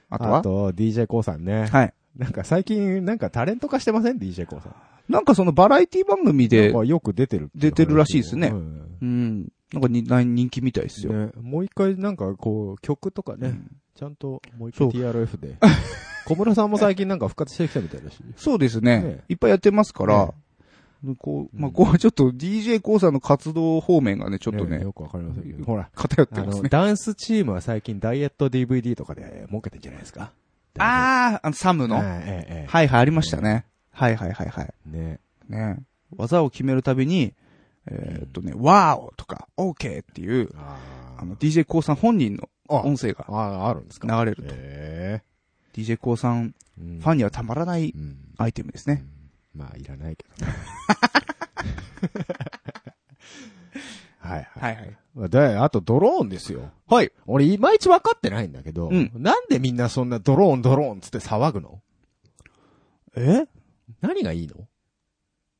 [0.09, 0.37] あとは？
[0.39, 1.67] あと、DJ コウさんね。
[1.71, 1.93] はい。
[2.17, 4.75] なんか最近、なんかタレント化してません ?DJ コウさん。
[5.09, 9.47] なんかそのバラエティ番組でよく出てる出てるらしいですねうんうん。
[9.73, 11.11] なんかにな人気みたいですよ。
[11.13, 15.55] ね、もう一回なんかこう、曲とかね、うんちゃんともう一回 TRF で。
[16.25, 18.17] 小室さんも最近なんか復活してきたみたいだし。
[18.37, 19.01] そうですね。
[19.01, 20.31] ねいっぱいやってますから、ね
[21.03, 25.65] でこう、まあ、うんこう、ちょっと DJ コウさんの活動方面がね、ちょっとね、よくわかりませんけど。
[25.65, 26.69] ほら、偏ってますね。
[26.69, 30.31] ダンスチームは最近ダイエット DVD とかで儲けてんじゃないですか？
[30.79, 33.65] あー、あの、サムの、はいはい、えええはい、ありましたね。
[33.91, 34.73] はいはいはいはい。
[34.93, 35.55] えね。
[35.75, 35.77] ね
[36.15, 37.33] 技を決めるたびに、
[37.87, 44.07] えーっとね、ワーオとか、オーケーっていう、ああの、DJ コウさん本人のあ音声があ、あるんですか？
[44.23, 44.49] 流れると。
[44.55, 45.21] え
[45.73, 49.03] DJ コウさんファンにはたまらないうんアイテムですね。
[49.55, 50.53] うんまあ、いらないけどね。
[54.19, 54.75] はいはい。
[54.75, 54.97] はいはい。
[55.15, 56.71] まあで、あとドローンですよ。
[56.87, 57.11] はい。
[57.27, 61.81] 俺、いまいち分かってないんだけど、うんなんでみんなそんなドローンドローンつって騒ぐの？
[63.15, 63.45] え？
[64.01, 64.55] 何がいいの？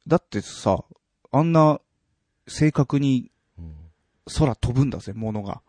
[0.08, 0.84] だってさ、
[1.32, 1.80] あんな、
[2.48, 3.32] 正確に
[4.38, 5.62] 空飛ぶんだぜ、物が。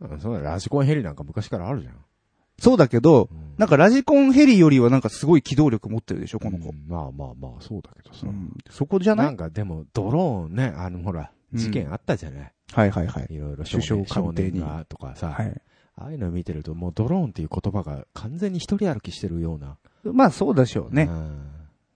[0.00, 0.20] うん。
[0.20, 1.94] そんなラジコンヘリなんか昔からあるじゃん。
[2.58, 6.70] そうだけど、うんなんかラジコンヘリよりはなんかすごい機動力持ってるでしょ、この子。
[6.70, 8.26] うんまあまあまあ、そうだけどさ。
[8.26, 13.26] うんそこじゃなないんかでも、ドローンね、あのほら、うん事件あったじゃない、はいはいはい。
[13.30, 15.60] いろいろ首相少官邸にとかさ、はい。
[15.96, 19.76] ああいうの見てると、もうドローンっていう言葉が完全に一人歩きしてるような、
[20.12, 21.04] まあそうでしょうね。
[21.04, 21.50] うん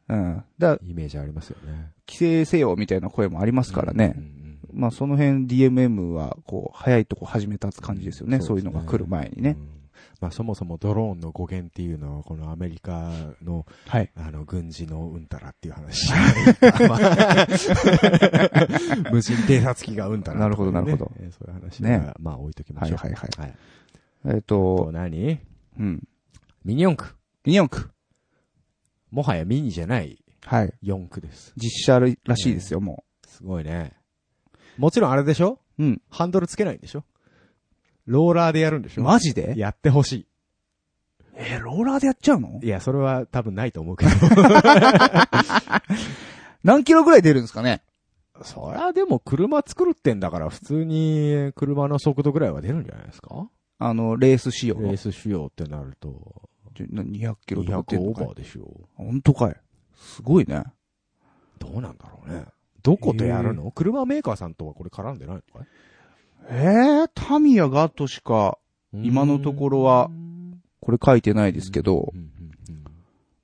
[0.08, 0.44] うん。
[0.58, 1.92] だイメージありますよね。
[2.06, 4.14] 規制せよみたいな声もありますからね。
[4.16, 4.38] うんうんうん
[4.70, 8.36] まあその辺 DMM はこう早いとこ始めた感じですよね。
[8.36, 9.56] うんそういうのが来る前にね。
[9.58, 9.68] うん
[10.20, 14.10] まあそもそもドローンの語源っていうのは、このアメリカの、はい。
[14.16, 16.10] あの、軍事のうんたらっていう話
[19.12, 22.96] 無人偵察機がうんたらね、なるほどなるほどえーそういう話ねは、まあ置いときましょう。
[22.98, 23.58] はいはいはいはい。
[24.26, 25.38] えっあとと、何？
[25.78, 26.02] うん。
[26.64, 27.14] ミニ四駆。
[27.44, 27.88] ミニ四駆。
[29.10, 30.72] もはやミニじゃないはい。
[30.82, 31.52] 四駆です。
[31.56, 33.92] 実写らしいですよ、もすごいね。
[34.76, 35.60] もちろんあれでしょ？
[35.78, 35.82] う。
[35.82, 36.02] うん。
[36.10, 37.04] ハンドルつけないんでしょ？
[38.06, 39.02] ローラーでやるんでしょ？
[39.02, 39.54] マジで？
[39.56, 40.26] やってほし
[41.34, 42.58] えーローラーでやっちゃうの？
[42.62, 42.66] い。
[42.66, 44.10] いや、それは多分ないと思うけど。
[46.64, 47.82] 何キロぐらい出るんですかね？
[48.42, 53.48] そりゃでも車作るってんだから普通に車の速度ぐらいは出るんじゃないですか？
[53.80, 54.96] あの、レース仕様のレー。
[54.96, 58.26] ス仕様ってなると、じゅな200キロとか出200るのかい。
[58.26, 58.80] オーバーでしょ。
[58.94, 59.56] 本当かい。
[59.96, 60.64] すごいね。
[61.58, 62.44] どうなんだろうね。
[62.82, 65.66] どことやるの、車メーカーさんとはこれ絡んでないのかい？
[66.50, 68.58] えー、タミヤがとしか、
[68.92, 70.08] 今のところは
[70.80, 72.12] これ書いてないですけど。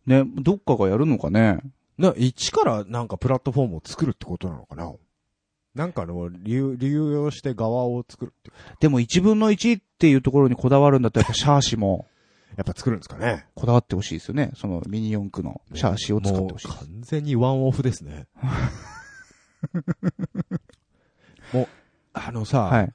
[0.06, 1.58] ね、どっかがやるのかね？
[1.98, 4.92] な、一からなんかプラットフォームを作るってことなのかな？
[5.74, 8.52] なんかの、流、流用して側を作るって。
[8.80, 12.06] でも1分の1っていうところにこだわるんだったらやっぱシャーシも
[12.56, 14.52] やっぱ作るんですかねこだわってほしいですよね。
[14.56, 16.76] そのミニ四駆のシャーシを使ってほしいもう。
[16.78, 18.26] 完全にワンオフですね。
[21.52, 21.68] もう、
[22.12, 22.92] あのさ、はい。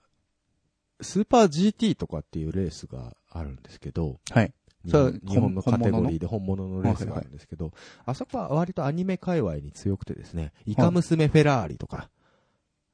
[1.01, 4.53] スーパー GT とかっていうレースがあるんですけど、はい。
[4.85, 7.71] 日本日本のカテゴリーで本物のレースがあるんですけど、
[8.05, 12.09] あそこは割とアニメ界隈に強くてですね、イカ娘フェラーリとか、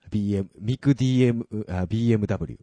[0.09, 2.57] BM、ミク DM、あ BMW、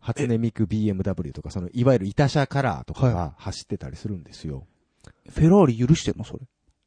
[0.00, 4.66] 初音ミク BMW とか、その、いわゆるイタ車カラーとかが走ってたりするんですよ。
[5.30, 6.24] フェラーリ許してんの？
[6.24, 6.40] それ。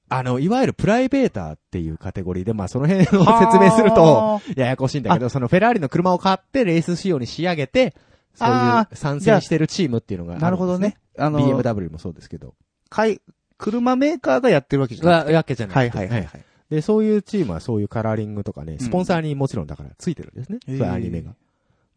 [0.10, 3.06] あの、いわゆるプライベーターっていうカテゴリーで、まあその辺を
[3.40, 7.96] 説明すると、ややこしいんだけど、そのフェラーリの車を買ってレース仕様に仕上げて、
[8.34, 10.42] そういうあ参戦してるチームっていうのがね。
[10.42, 10.98] なるほどね。
[11.18, 12.56] あの、BMW もそうですけど。
[12.90, 13.22] かい、
[13.58, 15.26] 車メーカーがやってるわけじゃない。
[15.26, 15.76] わわけじゃない。
[15.76, 16.46] はいはいはいはい。
[16.70, 20.60] で、そういうチームはそういうカラーリングとかね、スポンサーにもちろんだからついてるんですね。
[20.68, 21.36] へーそういうアニメが。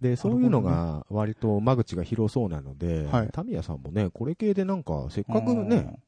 [0.01, 5.99] で、そういうのが割と間口が広そうなので、はいタミヤさんもね、これ系でなんか、せっかくね、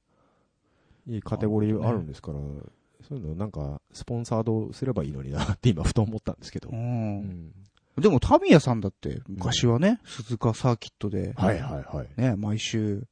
[1.06, 2.38] いいカテゴリーあるんですから、
[3.08, 6.72] そういうのなんか、スポンサードすればいいのになって今ふと思ったんですけどう。。
[6.72, 7.52] うんん
[7.98, 12.08] でもタミヤさんだって、昔はね、鈴鹿サーキットで、はいはいはい。
[12.20, 13.04] ね、毎週、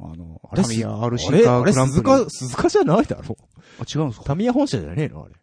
[0.00, 1.92] あの、あれタミヤ RC あれあれカーグランプリ。
[1.92, 3.36] 鈴鹿、鈴鹿じゃないだろ？
[3.78, 4.24] あ、違うんですか？
[4.26, 5.22] タミヤ本社じゃねえの？
[5.24, 5.34] あれ。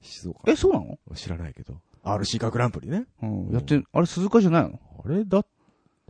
[0.00, 0.50] 静岡。
[0.50, 0.98] え、そうなの？
[1.14, 1.74] 知らないけど。
[2.04, 3.06] RC カーグランプリね。
[3.22, 3.50] うん。
[3.50, 4.80] やって、あれ鈴鹿じゃないの？
[5.04, 5.44] あれだ、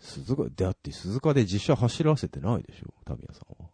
[0.00, 3.70] 鈴鹿、だって鈴鹿で実写走らせてないでしょ、タミヤさんは。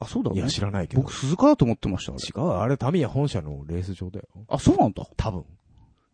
[0.00, 0.50] あ、そうだいや、ね。
[0.50, 1.02] 知らないけど。
[1.02, 4.28] 僕鈴鹿だと思ってました、違う、あれタミヤ本社のレース場だよ。
[4.48, 5.06] あ、そうなんだ。
[5.16, 5.44] 多分。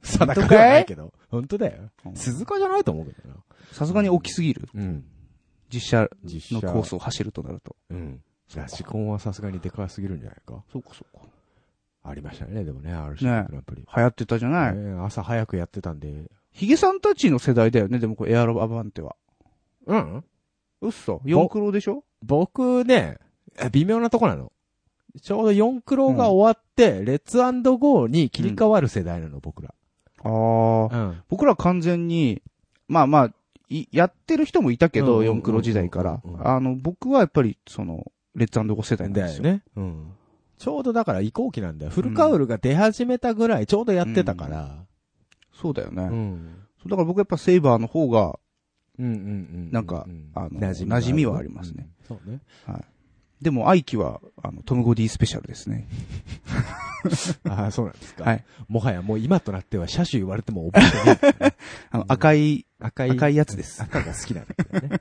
[0.02, 1.12] 定かではないけど。
[1.28, 1.90] 本当だよ。
[2.06, 3.36] うん鈴鹿じゃないと思うけどな。
[3.72, 4.68] さすがに大きすぎる。
[4.74, 5.04] うん。
[5.72, 6.66] 実写実写。
[6.66, 7.76] のコースを走るとなると。
[7.90, 8.22] うん。
[8.56, 10.64] ラジコンはさすがにでかすぎるんじゃないか。
[10.72, 11.26] そうかそうか。
[12.02, 13.82] ありましたね、でもね、RC ねグランプリ。
[13.94, 14.74] 流行ってたじゃない？
[14.76, 16.30] ね朝早くやってたんで。
[16.52, 19.16] ヒゲさんたちの世代だよね、でもこれエアロアバンテは。
[19.86, 20.24] うん
[20.82, 21.20] うっそ。
[21.24, 22.04] 4クロでしょ？
[22.22, 23.18] 僕ね、
[23.58, 24.50] え微妙なとこなの。
[25.22, 29.74] ちょうど4クロが終わって、レッツゴーに切り替わる世代なの、僕ら。
[30.22, 30.28] ああ。
[30.28, 31.22] うん。
[31.28, 32.42] 僕ら完全に、
[32.88, 33.32] まあまあ、
[33.68, 39.42] いやってる人もいたけど、うんうんうん4クロ時代からあの、僕はやっぱり、その、レッツゴー世代なんですよ。
[39.42, 39.62] だよね。
[39.76, 40.12] うん。
[40.60, 41.90] ちょうどだから移行期なんだよ。
[41.90, 44.84] フルカウルが出始めたぐらい、ちょうどやってたから。
[45.54, 46.02] そうだよね。
[46.02, 46.54] うん。
[46.84, 48.38] だから僕やっぱセイバーの方が、
[48.98, 49.70] うんうんうん。
[49.72, 51.88] なんかうんあの馴染みはありますね。
[52.02, 52.40] うんそうね。
[53.40, 55.86] でも、愛機は、あの、トム・ゴディスペシャルですね。
[57.48, 58.24] ああ、そうなんですか。
[58.24, 58.44] はい。
[58.68, 61.54] もはやもう今となっては車種言われても覚えてない。
[61.90, 63.10] あの、赤い、赤い。
[63.12, 65.00] 赤いやつです赤が好きなんだけどね。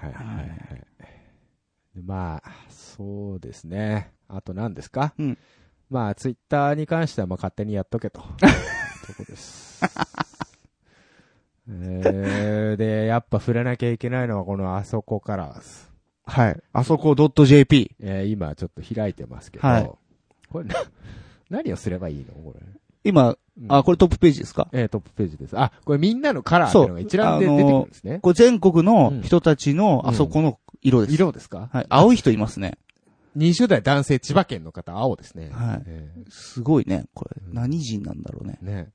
[0.00, 0.86] はいはいはい。
[2.02, 4.12] まあ、そうですね。
[4.28, 5.14] あと何ですか？
[5.18, 5.38] うん
[5.90, 8.20] まあ、ツイッターに関してはまあ勝手にやっとけと。
[9.06, 9.84] とこです。
[11.68, 15.92] えー、で、やっぱ触れなきゃいけないのはこのあそこからです。
[16.24, 16.60] はい。
[16.72, 17.94] あそこ .jp。
[18.00, 19.68] えー、今ちょっと開いてますけど。
[19.68, 19.90] はい
[20.48, 20.74] これな、
[21.48, 22.34] 何をすればいいの？
[22.34, 22.60] これ。
[23.04, 23.36] 今、
[23.68, 24.68] あ、これトップページですか？
[24.72, 25.58] えー、トップページです。
[25.58, 28.18] あ、これみんなのカラーっていうのが一覧で出てくるんですね。
[28.20, 31.14] これ全国の人たちのあそこの色です。
[31.14, 31.68] 色ですか？
[31.72, 31.86] はい。
[31.88, 32.78] 青い人いますね。
[33.36, 35.50] 20代男性千葉県の方、青ですね。
[35.52, 37.06] はいえすごいね。
[37.14, 38.58] これ、うん何人なんだろうね。
[38.62, 38.88] ーね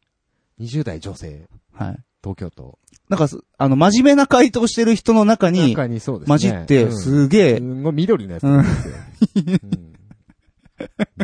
[0.59, 1.97] 20代女性、はい。
[2.23, 2.77] 東京都。
[3.09, 6.29] なんかす、あの、真面目な回答してる人の中に、中にそうですね。
[6.29, 8.95] 混じって、うんすげえす、んごい緑のやつなんですよ。
[9.35, 9.93] うん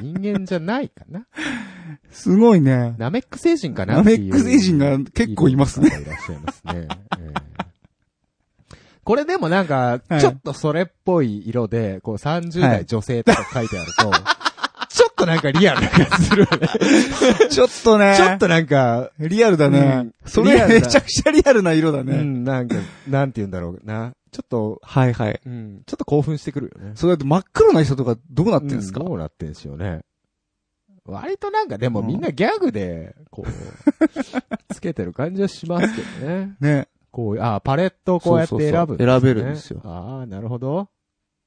[0.01, 1.27] 人間じゃないかな
[2.09, 2.95] すごいね。
[2.97, 5.89] ナメック星人かなナメック星人が結構いますね。
[5.89, 6.87] いらっしゃいますね。
[7.19, 7.62] ええ
[9.03, 14.11] これでもなんか、はいちょっとそれっぽい色で、こう30代女性とか書いてあると、
[14.89, 16.69] ちょっとなんかリアルな感じするよね。
[17.49, 18.15] ちょっとね。
[18.15, 19.79] ちょっとなんか、リアルだね。
[19.79, 22.13] うんそれめちゃくちゃリアルな色だね。
[22.13, 22.75] うん、なんか、
[23.07, 24.13] なんて言うんだろうな。
[24.31, 25.41] ちょっと、はいはい。
[25.45, 26.93] うん、ちょっと興奮してくるよね。
[26.95, 30.01] それだって真っ黒な人とかどうなってんですか、うどうなってんすよね。
[31.05, 36.55] 割となんかでもみんなギャグで、こう、 つけてる感じはしますけどね。
[36.59, 36.87] ね。
[37.13, 39.05] こう、あパレットをこうやって選ぶね。
[39.05, 40.89] 選べるんですよああ、なるほど。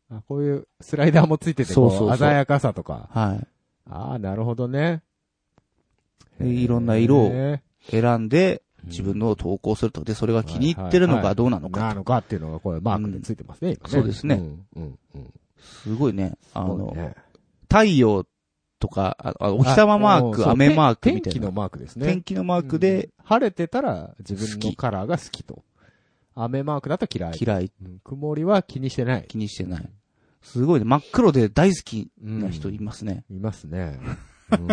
[0.08, 3.08] あこういうスライダーもついてて、そうそう鮮やかさとか。
[3.12, 3.46] はい。
[3.90, 5.02] ああ、なるほどね。
[6.38, 10.04] でいろんな色をへ選んで、ー自分のを投稿すると。
[10.04, 11.86] で、それが気に入ってるのかどうなのかと。
[11.86, 15.34] なのかっていうのがこれマークでついてますね、今ねそうですねうん、うん、うん。
[15.58, 16.38] すごいね。
[16.54, 17.16] あの、ね
[17.68, 18.24] 太陽
[18.78, 21.40] とか、ああお日様マーク、雨マークみたいな。
[21.40, 22.06] 天気のマークですね。
[22.06, 25.64] 天気のマークでうん、晴れてたら自分のカラーが好きと。
[26.34, 27.38] 雨マークだと嫌い。
[27.40, 29.24] 嫌い、うん曇りは気にしてない。
[29.28, 29.90] 気にしてない。
[30.42, 30.84] すごいね。
[30.84, 33.24] 真っ黒で大好きうんな人いますね。
[33.30, 33.98] いますね。
[34.52, 34.68] うん。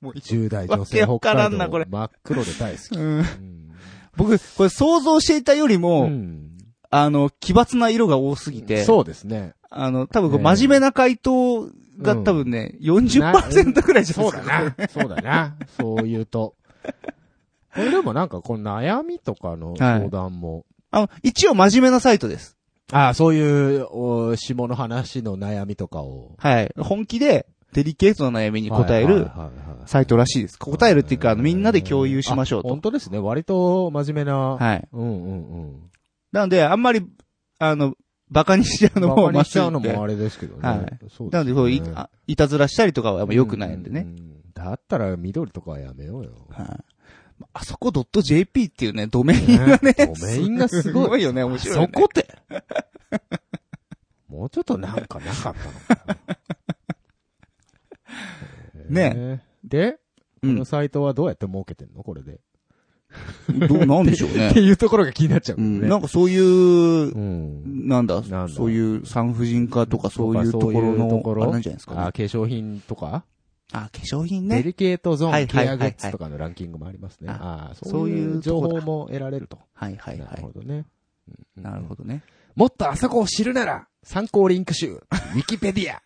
[0.00, 2.96] もう10代女性わけわからんな北海道これ真っ黒で大好き。
[2.96, 3.70] うんうん
[4.16, 6.50] 僕、これ想像していたよりも、うん
[6.90, 9.54] あの、奇抜な色が多すぎて、そうですね。
[9.70, 11.68] あの、多分真面目な回答
[12.00, 14.64] がうん多分ね、40%くらいじゃないそうですか。
[14.64, 14.88] だな。
[14.88, 15.56] そうだな。
[15.78, 16.54] そう言うと。
[17.74, 22.56] これでもなんかこの悩みとかの相談も、あの、一応真面目なサイトです。
[22.92, 26.34] ああ、そういう、お下の話の悩みとかを。
[26.38, 26.74] はい。
[26.76, 29.50] 本気で、デリケートな悩みに答えるはいはいはいはい
[29.86, 30.58] サイトらしいです。
[30.58, 32.90] 答えるっていうか、みんなで共有しましょうあ本と。
[32.90, 33.18] 当ですね。
[33.18, 34.36] 割と真面目な。
[34.56, 34.88] はい。
[34.92, 35.90] うんうんうん。
[36.32, 37.06] なので、あんまり、
[37.60, 37.94] あの、
[38.30, 40.68] バカにしちゃうのもバカにしちゃうのもあれですけどね。
[40.68, 44.06] はいそうですねなので、こういあいたずらしたりとかは良くないんでね。
[44.54, 46.46] だったら緑とかはやめようよ。
[46.50, 46.66] はい。
[47.52, 51.22] あそこ .jp っていうね、ドメインがね、ドメインがすごい。
[51.22, 51.86] よね、面白い、ね。
[51.86, 52.28] そこって。
[54.28, 56.16] もうちょっとなんかなかったのかな。
[58.88, 59.40] ねえ。
[59.64, 59.98] で、こ
[60.42, 60.64] うんの。
[60.64, 62.02] サイトはどうやって儲けてんの？
[62.02, 62.40] これで。
[63.68, 64.60] どうなんでしょう っねて。
[64.60, 65.64] いうところが気になっちゃうね。
[65.66, 65.88] ん。
[65.88, 67.88] なんかそういう、うん。
[67.88, 72.00] なんだ、そういう産婦人科とかそういうところの、ころあれなんじゃないですかね。
[72.02, 73.24] あ、化粧品とか？
[73.72, 74.56] あ、化粧品ね。
[74.58, 77.28] デリケートゾーンケアグッズとかのランキングもありますね。
[77.30, 79.58] あそそうういいうう情報も得られると。
[79.74, 80.36] はいはいなはい。
[80.38, 80.84] るほどね。
[81.56, 82.22] うんなるほどね。
[82.56, 86.00] もっとあそこを知るなら、参考リンク集、ウィキペディア。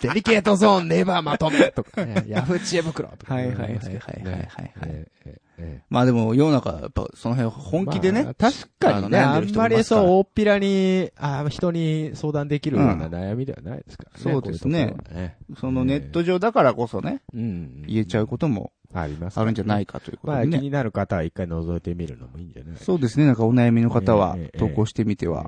[0.00, 3.46] デリケートゾーンネバーまとめとかね、ヤフー知恵袋とかね。
[3.48, 8.34] はいはいはいはいはいえええまあでも世の中、やっぱその辺本気でねまあ。
[8.34, 14.32] 確かにね、あんまりそう、大っぴらに、あ人に相談できるような悩みではないですからね。
[14.32, 15.36] そうですねこういうところはね。
[15.58, 17.82] そのネット上だからこそね、うん。
[17.86, 22.76] 言えちゃうこともあります、ね、あるんじゃないかということで、ね、まあ気になる方は一回覗いてみるのもいいんじゃない？
[22.78, 23.26] そうですね。
[23.26, 25.46] なんかお悩みの方は投稿してみては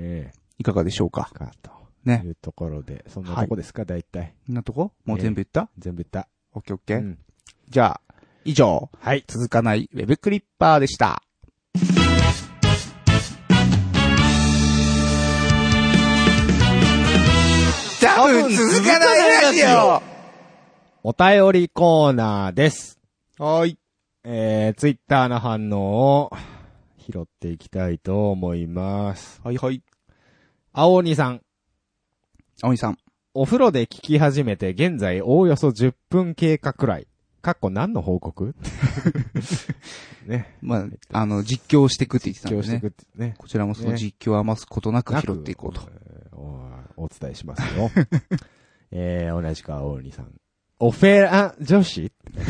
[0.59, 1.30] いかがでしょうか？
[1.35, 1.70] えーえー、かと。
[2.04, 2.22] ね。
[2.24, 4.35] いうところで、そんなとこですか、はい、大体。
[4.50, 4.92] んなとこ？
[5.04, 6.28] もう全部言った、全部言った。
[6.52, 6.98] オッケーオッケー。
[6.98, 7.18] うん、
[7.68, 8.00] じゃあ、
[8.44, 8.90] 以上。
[9.00, 9.24] はい。
[9.26, 11.22] 続かないウェブクリッパーでした。
[18.16, 20.02] 多分続かないラジオ
[21.02, 23.00] お便りコーナーです。
[23.37, 23.79] はーい。
[24.23, 26.33] えー、ツイッターの反応を
[26.99, 29.40] 拾っていきたいと思います。
[29.42, 29.83] はいはい。
[30.73, 31.40] 青鬼さん、
[32.62, 32.99] 青井さん。
[33.35, 37.09] お風呂で聞き始めて現在おおよそ10分経過くらい。
[37.42, 38.55] かっこ何の報告？
[40.27, 40.57] ね。
[40.62, 42.92] まあ、あの、実況していくって言ってたんでね今日していく。
[42.92, 43.35] ってね。
[43.37, 45.81] こちらもその実況を余すことなく拾っていこうと。
[45.83, 47.90] えーおお伝えしますよ。
[48.92, 50.33] えー、同じく青鬼さん。
[50.78, 52.12] オフェラ女子？
[52.34, 52.40] フ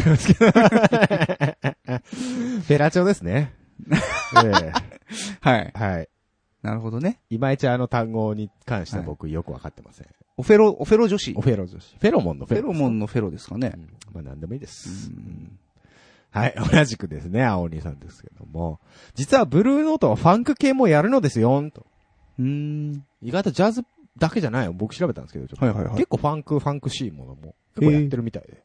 [2.70, 3.52] ェラチョですね。
[4.44, 4.72] え
[5.40, 5.72] はい。
[5.74, 6.08] ーはい。
[6.62, 7.20] なるほどね。
[7.28, 10.06] いまいちあの単語に関しては僕よくわかってません。
[10.36, 11.34] オフェロ、オフェロ女子？
[11.36, 11.96] オフェロ女子。
[11.98, 13.78] フェロモンのフフェロェロモンのフェロですかねう。
[13.78, 15.10] んまあ何でもいいです。
[15.10, 15.58] うん
[16.30, 18.80] はい、同じくですね、青鬼さんですけども。
[19.14, 21.86] 実はブルーノートはファンク系もやるのですよ、と。
[22.40, 23.04] うーん。
[23.22, 23.82] 意外とジャズ
[24.18, 24.72] だけじゃないよ。
[24.72, 25.64] 僕調べたんですけど、ちょっと。
[25.64, 28.64] はいはいはい結構ファンク、ファンクしいものも結構やってるみたいで。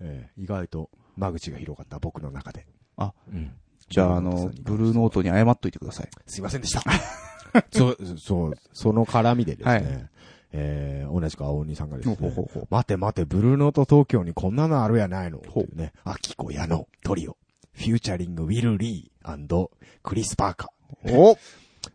[0.00, 2.66] えー意外と間口が広かった、僕の中で。
[2.96, 3.52] あ、うん。
[3.88, 6.08] じゃあ、あの、ブルーノートに謝っといてください。
[6.26, 6.82] すいませんでした。
[7.72, 10.08] そう、そう、その絡みでですね、はい
[10.52, 17.36] えー同じく青鬼さんがですね、ほうほうほう待て待て、ブルーノート東京にこんなのあるやないのっていうね、アキコ矢野トリオ、
[17.72, 19.68] フューチャリングウィル・リー
[20.02, 21.16] クリス・パーカー。
[21.16, 21.36] お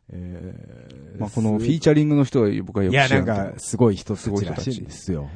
[0.10, 5.30] えーまあ、このフィーチャリングの人は僕はよくいや、なん知らんけどか、すごい人すごいしいんですよ。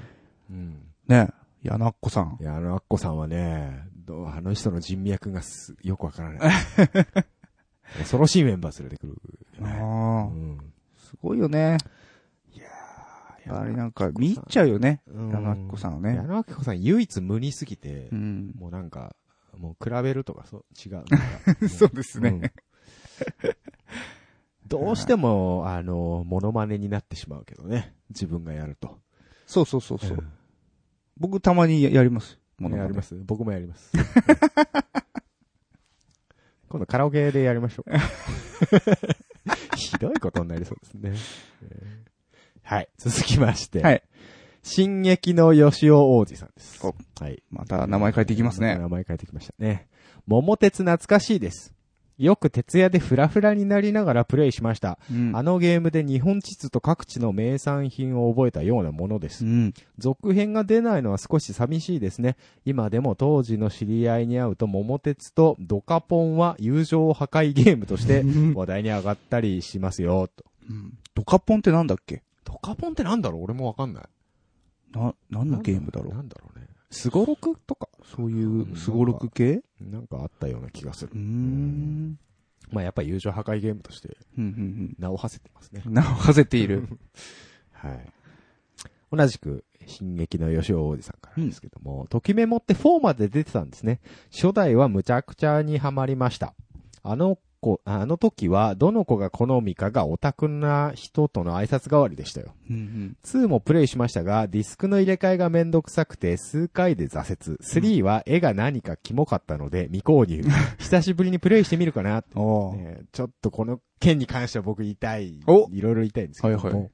[0.49, 0.88] うん。
[1.10, 1.30] ね
[1.62, 2.38] やなっこさん。
[2.39, 6.39] いや、あのアッコさんはね、どうあの人の人脈がすよくわからない。
[8.00, 9.22] 恐ろしいメンバー連れてくる
[9.60, 9.74] よね。
[9.74, 10.74] うああ、ん。
[10.98, 11.78] すごいよね。
[12.54, 12.67] いや
[13.58, 15.02] あれなんか、見入っちゃうよね。
[15.08, 18.54] うん矢野明子さんはね矢野明子さん唯一無二すぎてう、ん。
[18.58, 19.15] もうなんか、
[19.58, 21.17] もう比べるとかそう、違うなんか。
[21.67, 22.41] そうですねうん
[24.67, 27.95] どうしても、あの、モノマネになってしまうけどね。
[28.12, 29.00] 自分がやると。
[29.48, 30.24] そうそうそうそう。
[31.19, 32.34] 僕たまにややります。
[32.34, 33.91] うんものやります僕もやります。
[36.67, 37.91] 今度カラオケでやりましょう。
[39.77, 41.13] ひどいことになりそうですね。
[41.63, 42.10] えー
[42.69, 42.89] はい。
[42.99, 43.82] 続きまして。
[43.82, 44.03] はい。
[44.62, 46.79] 進撃の吉尾王子さんです。
[46.86, 47.41] おはい。
[47.49, 48.77] また名前変えていきますね。
[48.77, 49.88] 名前変えてきましたね。
[50.27, 51.73] 桃鉄懐かしいです。
[52.19, 54.99] よく徹夜でフラフラになりながらプレイしました。
[55.10, 59.47] うんあのゲームで日本地図と各地の名産品を覚えたようなものですう。
[59.47, 59.73] ん。
[59.97, 62.36] 続編が出ないのは少し寂しいですね。
[62.65, 70.43] 今でも当時の知り合いに会うと桃鉄とドカポンは友情破壊ゲームとして 話題に上がったりしますよ、と。
[70.69, 72.21] うんドカポンってなんだっけ？
[72.45, 73.43] ドカポンってなんだろう？
[73.43, 74.03] 俺もわかんない。
[74.93, 76.13] な、何のゲームだろう？
[76.15, 76.65] なんだろうね。
[76.91, 79.62] スゴロクとかそういう、すごろく系？
[79.80, 81.19] なんかあったような気がするうー。
[81.19, 82.19] ん。
[82.71, 85.84] まあやっぱり友情破壊ゲームとしてうん、うん、名を馳せてますね。
[85.86, 85.93] うん。
[85.93, 86.88] 名を馳せている。
[87.73, 88.06] はい。
[89.12, 94.02] 同じく、進撃の吉尾王子さんからですけども、ときメモって4まで出てたんですね。
[94.32, 96.54] 初代はむちゃくちゃにはまりました。
[97.02, 102.54] あの子、あの時は、どの子が好みかがオタクな人との挨拶代わりでしたよ。
[102.69, 103.17] うん、うん。
[103.24, 107.58] 2もプレイしましたが、ディスクの入れ替えがめんどくさくて、数回で挫折。
[107.58, 110.43] 3は絵が何かキモかったので、未購入。
[110.80, 112.24] 久しぶりにプレイしてみるかな
[112.74, 115.39] ねちょっとこの件に関しては僕言いたい。
[115.45, 116.63] おいろいろ言いたいんですけども。
[116.63, 116.91] はいはい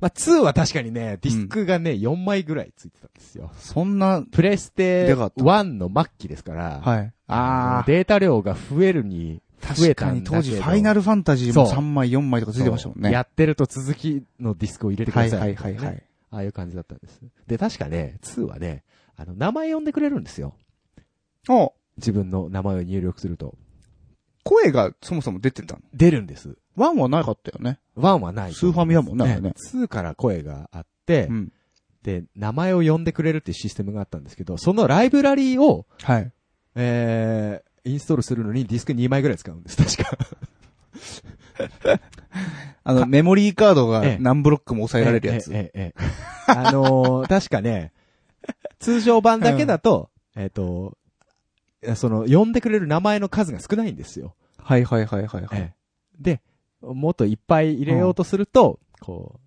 [0.00, 3.50] まあ、2は確かにね、ディスクがね、4枚ぐらいついてたんですよ。
[3.56, 7.12] そんな、プレステでかかった1の末期ですから、はい。
[7.26, 13.10] あのあデータ量が増えるに確かに当時ファイナルファンタジーもそう3枚、4枚とかついてましたもんね。
[13.10, 15.54] やってると続きのディスクを入れてくはいださい。
[15.54, 16.02] はいはいはい。
[16.30, 17.20] ああいう感じだったんです。
[17.46, 18.82] で、確かね、2はね、
[19.16, 20.54] あの、名前呼んでくれるんですよ。
[21.48, 23.54] お自分の名前を入力すると。
[24.42, 25.80] 声がそもそも出てたの？
[25.94, 26.56] 出るんです。
[26.76, 27.78] ワンはなかったよね。
[27.96, 31.52] 1はないとスーファミだもんねね2から声があって、うん。
[32.02, 36.30] で、名前を呼んでくれるっていうシステムがあったんですけど、そのライブラリーを、はい。
[36.74, 40.18] えー、インストールするのにディスク2枚ぐらい使うんです、確か。
[42.82, 45.52] あの、メモリーカードがええ何ブロックも抑えられるやつ。
[45.52, 46.04] えええええ
[46.48, 47.92] えあのー 確かね、
[48.78, 50.96] 通常版だけだと、えっ、と、
[51.94, 54.34] その、呼んでくれる名前の数が少ないんですよ。
[54.58, 55.60] はいはいはいはいはい。
[55.60, 55.74] ええ
[56.18, 56.40] で、
[56.80, 59.43] もっといっぱい入れようとすると、こう、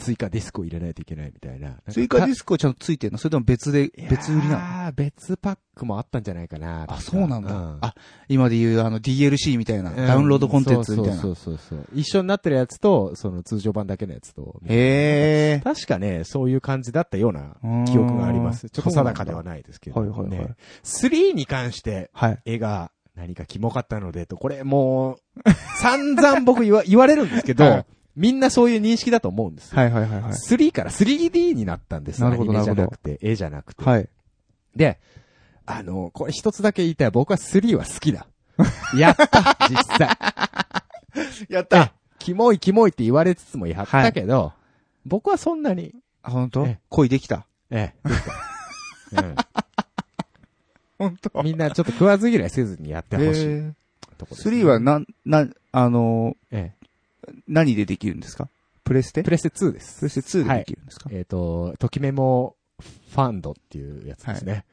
[0.00, 1.76] 追加ディスクを入れないといけないみたいな。
[1.90, 3.18] 追加ディススクはちゃんとついてるの？
[3.18, 4.58] それとも別で、別売りなの？
[4.58, 6.86] ああ、別パックもあったんじゃないかな。
[6.86, 7.54] 確かそうなんだ。
[7.54, 7.94] うあ、
[8.28, 11.20] 今で言うあの DLC みたいな、ダウンロードコンテンツみたいな。
[11.20, 11.86] そうそうそう。
[11.94, 14.60] 一緒になってるやつと、その通常版だけのやつと。
[14.64, 15.60] へえ。
[15.62, 18.70] 確かね、そういう感じだったようなうん記憶があります。
[18.70, 20.54] ちょっと定かではないですけど、はいはいはいね。
[20.84, 22.38] 3に関して、はい。
[22.44, 27.86] 絵が何かキモかったのでと、これもう、散々僕言わ言われるんですけど、 はい
[28.16, 29.78] みんなそういう認識だと思うんですよ。
[29.78, 30.32] はいはいはいはい。
[30.32, 33.84] 3から 3D になったんですなるほどアニメじゃなくて、絵じゃなくて。
[33.84, 34.08] はい。
[34.74, 34.98] で、
[35.66, 37.10] あの、これ一つだけ言いたい。
[37.10, 38.26] 僕は3は好きだ。
[38.96, 40.08] やった実際。
[41.48, 44.52] やっえキモいキモいって言われつつもやったけど、
[45.06, 46.66] 僕はそんなに、あ、本当？
[46.66, 47.46] え恋できた。
[47.70, 48.20] ええ、でき
[49.16, 49.36] たうん
[50.98, 51.42] 本当？
[51.42, 53.72] みんなちょっと食わず嫌いせずにやってほしいえ
[54.18, 56.79] とこですね、3はな、な、あのええ、ー、
[57.48, 58.48] 何でできるんですか？
[58.84, 59.22] プレステ？
[59.22, 59.98] プレステ2です。
[60.00, 62.56] プレステ2でできるんですか、えっ、と、ときメモ
[63.12, 64.64] ファンドっていうやつですね。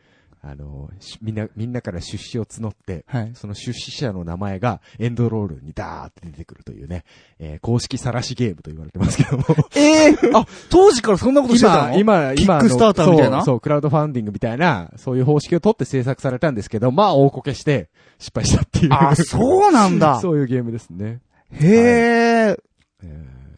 [0.42, 3.32] あの、しみんな、みんなから出資を募って、はい。
[3.34, 7.04] その出資者の名前がエンドロールにダーって出てくるというね、
[7.40, 9.44] えー公式晒しゲームと言われてますけども。
[9.76, 12.34] ええあ、当時からそんなことしてた今、の？
[12.34, 13.38] 今、今あの、キックスターターみたいな？
[13.38, 17.90] そう、そう、クラウドファンディングみたいな、そういう方式を取って制作されたんですけど、まあ、大こけして、
[18.20, 18.94] 失敗したっていう。
[18.94, 20.20] あ、そうなんだ。
[20.22, 21.20] そういうゲームですね。
[21.52, 22.37] へえ、え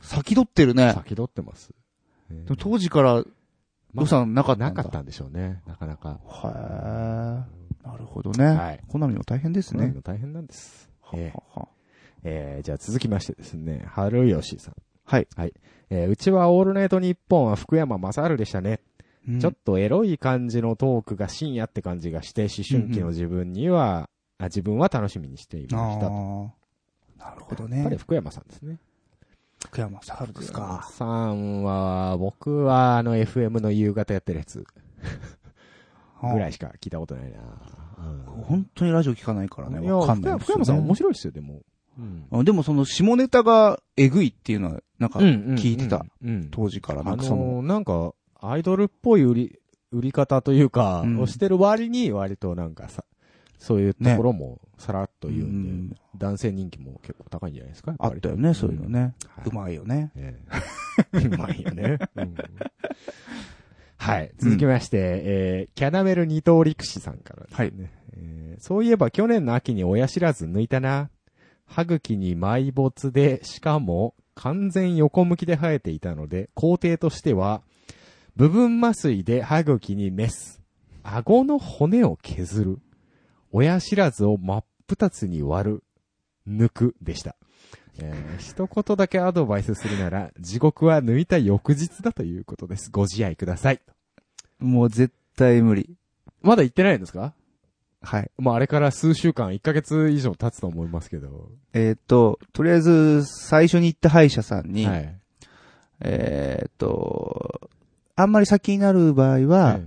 [0.01, 0.93] 先取ってるーね。
[0.93, 1.73] 先取ってます。
[2.57, 3.23] 当時から
[3.95, 4.65] 予算なかっただ。
[4.65, 5.61] なんかったんでしょうね。
[5.65, 6.19] なかなか。
[6.43, 7.87] へえ。
[7.87, 8.45] なるほどね。
[8.45, 9.93] はいコナミも大変ですね。
[10.03, 10.89] 大変なんです。
[11.01, 11.67] はえーはは
[12.23, 14.75] えーじゃあ続きましてですね、春吉さん。
[15.05, 15.27] はい。
[15.35, 15.53] はい。
[15.89, 18.81] えーうちはオールナイトニッポンは福山雅治でしたね。
[19.27, 24.09] うんちょっとエロい感じのトークが深夜って感じがして、思春期の自分には、
[24.39, 26.05] あ自分は楽しみにしていました。
[26.05, 26.53] やあ
[27.19, 27.29] あ。
[27.29, 27.97] なるほどっぱりね。
[27.97, 28.79] 福山さんですね。
[29.63, 30.87] 福山さんですか？
[30.93, 34.65] さんは、僕はあの FM の夕方やってるやつ
[36.21, 37.39] ぐらいしか聞いたことないな。
[37.39, 39.91] うん本当にラジオ聞かないからね。
[39.91, 41.61] わかんない福山福山さん面白白いですよ、でも。
[42.31, 42.41] うん。
[42.41, 42.45] い。
[42.45, 46.05] でもその下ネタがえぐいっていうのは、なんか、聞聞いてた。
[46.23, 46.47] うん。
[46.49, 49.59] 当時から、なあんかその、のー、なんか、アイドルっぽい売り、
[49.91, 53.03] 売り方というか、してる割に割となんかさ、
[53.59, 58.89] そういうところもさらっと言うんで、うん男性人気も結構高いんじゃないですかあったよね、そういうの。
[58.89, 59.13] ね。
[59.27, 60.11] はいうまいよね。
[60.15, 60.37] え
[61.13, 61.97] え うまいよね。
[62.15, 62.35] うん
[63.95, 64.31] はい。
[64.37, 67.55] 続きまして、えー、キャナメル二刀陸士さんからですね。
[67.57, 67.73] はい
[68.13, 71.09] えーそういえば去年の秋に親知らず抜いたな。
[71.65, 77.61] 歯茎に埋没で、しかも完全横向きで生えていたので、工程としては、
[78.35, 80.61] 部分麻酔で歯茎にメス、
[81.03, 82.79] 顎の骨を削る、
[83.51, 85.83] 親知らずを真っ二つに割る、
[86.47, 87.35] 抜くでした。
[88.01, 92.89] えー一言だけアドバイスするなら、地獄は抜いた翌日だということです。
[92.91, 93.81] ご自愛ください。
[94.59, 95.95] もう絶対無理。
[96.41, 97.33] まだ言ってないんですか？
[98.01, 98.31] はい。
[98.37, 101.51] まあ、あれから数週間、1ヶ月以上経つと思いますけど。
[101.73, 105.19] えーっと、とりあえず、最初に行った歯医者さんに、はい。
[105.99, 107.69] えーっと、
[108.15, 109.83] あんまり先になる場合は、はい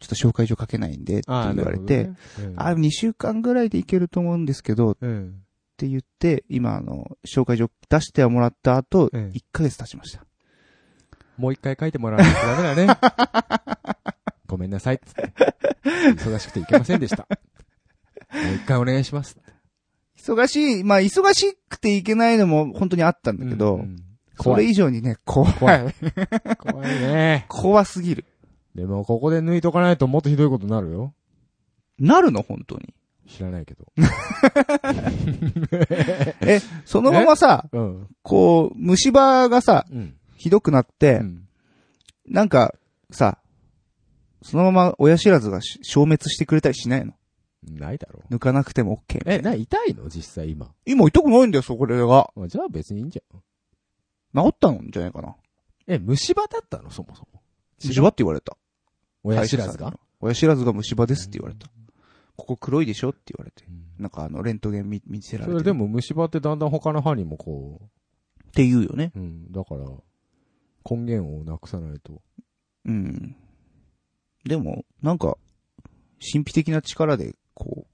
[0.00, 4.96] ちょっと紹介状書けないんで、って言われて、、なるほどねあ、2週間ぐらいでいけると思うんですけど、っ
[5.76, 10.24] て言って、今、あの、紹介状出してはもらった後、ええ1ヶ月経ちました。
[11.38, 13.00] もう一回書いてもらわないとダメだね。
[14.46, 15.32] ごめんなさいっつって。
[15.84, 17.26] 忙しくていけませんでした。
[18.32, 19.36] もう一回お願いします。
[20.18, 24.06] 忙しい、まあ、忙しくていけないのも本当にあったんだけど、うんうん
[24.38, 24.54] そ。
[24.54, 25.52] れ以上にね、怖い。
[25.54, 25.94] 怖い
[26.58, 27.46] 怖いね。
[27.48, 28.24] 怖すぎる。
[28.76, 31.14] でも、ここで抜いとかないともっとひどいことになるよ。
[31.98, 32.42] なるの？
[32.42, 32.94] 本当に。
[33.28, 33.86] 知らないけど。
[36.42, 38.08] え、そのままさ、うん。
[38.22, 40.14] こう、虫歯がさ、うん。
[40.36, 41.42] ひどくなって、うん
[42.28, 42.74] なんか、
[43.12, 43.38] さ、
[44.42, 47.14] そのまま親知らずがし消滅してくれたりしないの？
[47.62, 48.34] ないだろう。
[48.34, 49.22] 抜かなくても OK。
[49.26, 50.08] え、な、痛いの？
[50.08, 50.72] 実際今。
[50.84, 52.30] 今痛くないんだよ、そこれが。
[52.36, 54.42] あじゃあ別にいいんじゃん。
[54.42, 55.36] 治ったんじゃないかな。
[55.86, 56.90] え、虫歯だったの？
[56.90, 57.40] そもそも。
[57.84, 58.56] 虫歯って言われた。
[59.26, 59.98] 親知らずが？
[60.20, 61.68] 親知らずが虫歯ですって言われた。
[62.36, 63.64] ここ黒いでしょって言われて。
[63.98, 65.52] なんかあの、レントゲン見見せられて。
[65.52, 67.80] それでも虫歯ってだんだん他の歯にもこ
[68.48, 69.12] って言うよね。
[69.16, 69.86] う、うん、だから、
[70.88, 72.22] 根源をなくさないと。
[72.84, 73.36] うん。
[74.44, 75.36] でも、なんか、
[76.20, 77.86] 神秘的な力で、こ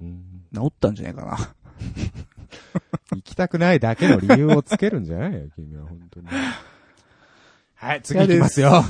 [0.00, 0.44] うん。
[0.52, 1.54] う、治ったんじゃないかな。
[3.14, 6.26] 行きたくないだけの理由をつけるんじゃないよ、君は、本当に。
[7.82, 8.84] はい、次行きますよ。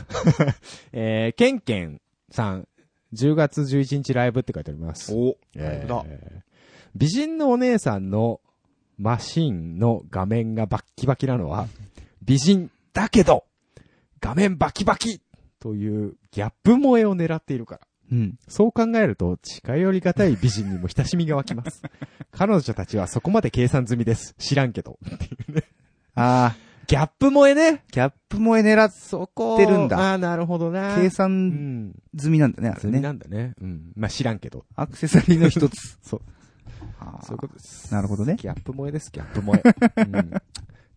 [0.92, 2.68] えー、ケンケンさん、
[3.14, 5.14] 10月11日ライブって書いてあります。
[5.14, 6.04] おえーだ
[6.94, 8.42] 美人のお姉さんの
[8.98, 11.68] マシンの画面がバッキバキなのは、
[12.22, 13.46] 美人だけど、
[14.20, 15.22] 画面バキバキ
[15.58, 17.80] というギャップ萌えを狙っているから。
[18.12, 18.38] うん。
[18.46, 21.82] そう考えると、近寄りがたい美人にも親しみが湧きます。
[22.30, 24.34] 彼女たちはそこまで計算済みです。
[24.36, 24.98] 知らんけど。
[26.14, 27.84] ああ、ギャップ萌えね。
[27.90, 30.94] ギャップ萌え狙っそこてるんだああ、なるほどな。
[30.94, 31.48] 計う算
[31.86, 31.94] ん。
[32.18, 33.00] 済みなんだね、あれ済みね。
[33.00, 33.54] なんだね。
[33.62, 33.92] うん。
[33.96, 34.66] まあ、知らんけど。
[34.76, 35.96] アクセサリーの一つ。
[36.04, 36.20] そう。
[37.22, 37.90] そういうことです。
[37.94, 40.02] なるほどねギャップ萌えです、ギャップ萌え。
[40.02, 40.30] うん、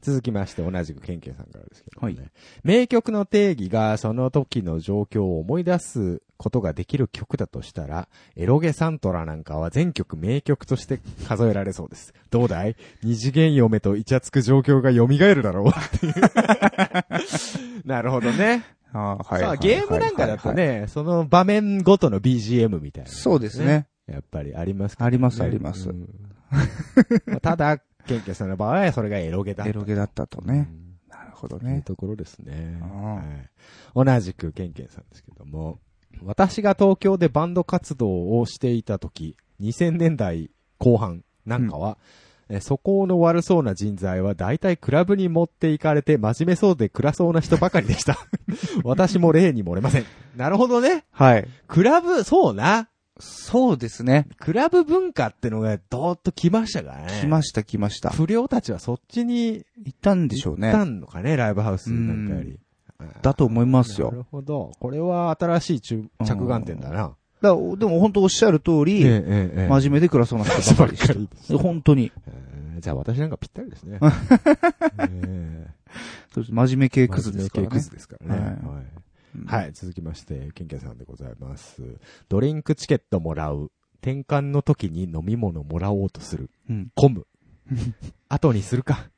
[0.06, 2.16] 続きまして、同じくケンケンさんからですけどもね。
[2.16, 2.32] はい
[2.64, 12.14] 名曲の定義がその時の状況を思い出すことができる曲だとしたら、エロゲサントラなんかは全曲名曲として数えられそうです。
[12.30, 12.76] どうだい？
[13.04, 16.14] 二次元嫁とイチャつく状況が蘇るだろうっていう。
[17.86, 18.64] なるほどね。
[18.94, 20.54] あーはさあ、ゲームなんかだと。
[20.54, 23.88] ね、その場面ごとの BGM みたいな、そうですね。。
[24.08, 26.08] やっぱりありますけどねありますありますうん
[27.26, 29.70] まあただ、ケンケンさんの場合はそれがエロゲだった。
[29.70, 30.60] エロゲだったとうね。
[30.60, 30.68] ん
[31.10, 31.82] なるほどというね。
[31.82, 32.80] ところですね。
[32.82, 33.50] あはい、
[33.96, 35.80] 同じくケンケンさんですけども、
[36.24, 41.98] 私が東京でバンド活動をしていた時、2000年代後半なんかは、
[42.48, 48.18] え素行の悪そうな人材は大体クラブに持っていかれて真面目そうで暗そうな人ばかりでした。
[48.84, 50.06] 私も例に漏れません。
[50.36, 51.06] なるほどね。
[51.12, 51.48] はい。
[51.68, 52.90] クラブ、そうな。
[53.20, 54.28] そうですね。
[54.40, 57.20] クラブ文化ってのがどーっと来ましたからね。
[57.22, 58.10] 来ました来ました。
[58.10, 60.92] 不良たちはそっちに行ったんでしょう行ったね。
[60.92, 62.60] んのかね、ライブハウスなんかより。
[63.22, 64.12] だと思いますなよ。
[64.12, 64.72] るほど。
[64.80, 67.16] これは新しい着着眼点だな。
[67.42, 67.56] だで
[67.86, 71.58] も本当おっしゃる通り、えええ真面目で暗そうな人ばっかりでしした。
[71.62, 72.12] 本当に。
[72.28, 74.00] えーじゃあ私なんかぴったりですね。
[75.00, 75.68] え
[76.34, 77.80] そうです真面目系えクズですからね真面目系ク。
[77.82, 78.42] ズですからね。
[78.42, 78.86] はいはい
[79.42, 81.82] うんはい、続きまして、ケンケンさんでございます。
[82.30, 83.72] ドリンクチケットもらう。
[84.02, 86.50] 転換の時に飲み物もらおうとする。
[86.70, 86.92] うん。
[86.96, 87.28] 混む。
[88.30, 89.10] 後にするか。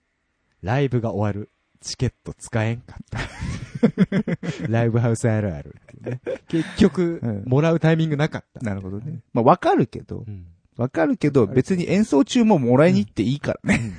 [0.62, 1.52] ライブが終わる。
[1.80, 3.20] チケット使えんかった。
[4.70, 5.76] ライブハウスあるある。
[6.48, 8.62] 結局、うんもらうタイミングなかった。
[8.62, 9.22] なるほどね。
[9.34, 10.48] まあわかるけど、うん
[10.78, 13.94] わかるけど、別に演奏中ももらいに行っていいからね。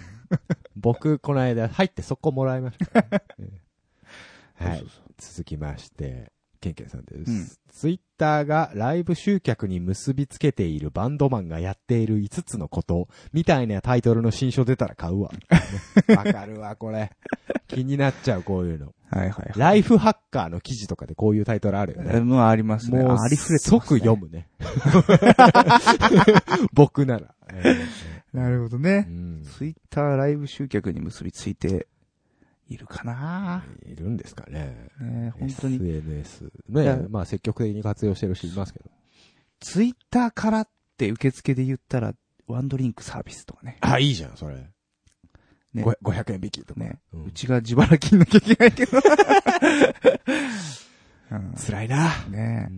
[0.77, 3.05] 僕、この間入ってそこもらいました
[4.55, 5.08] はいそうそう。
[5.19, 7.31] 続きまして、ケンケンさんです。
[7.31, 15.31] うんツイッターがライブ集客に結びつけているバンドマンがやっている5つのこと、みたいなタイトルの新書出たら買うわ。
[16.17, 17.13] わかるわ、これ。
[17.69, 18.95] 気になっちゃう、こういうの。
[19.11, 19.53] はいはいはい。
[19.57, 22.21] ライフハッカーの記事とかでこういうタイトルあるよね。
[22.21, 23.03] もうありますね。
[23.03, 24.49] もう、ありふれてますね即読むね。
[26.73, 27.35] 僕なら。
[27.53, 27.77] え
[28.33, 29.13] なるほどえねう。
[29.13, 31.87] んツイッターライブ集客に結びついて
[32.69, 34.91] いるかないるんですかね。
[35.01, 35.77] ね本当に。
[35.77, 36.53] SNS。
[36.69, 38.91] ねまあ積極的に活用してる人いますけど。
[39.61, 42.15] ツイッターからって受付で言ったら、
[42.47, 43.79] ワンドリンクサービスとかね。
[43.81, 44.57] あ、いいじゃん、それ。
[45.75, 46.81] ねご500円引きとか。
[46.81, 47.01] ね。
[47.13, 48.99] うんうちが自腹金なきゃいけないけど。
[51.33, 52.25] うん辛いな。
[52.29, 52.71] ね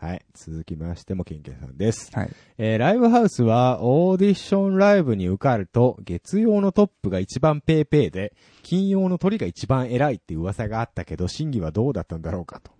[0.00, 0.24] はい。
[0.32, 2.10] 続きましても、ケンケンさんです。
[2.14, 2.30] はい。
[2.56, 8.32] えーライブハウスは、オーディションライブに受かると、月曜のトップが一番ペーペーで、
[8.62, 12.70] 金曜の鳥が一番偉いって噂があったけど、真偽はどうだったんだろうかと。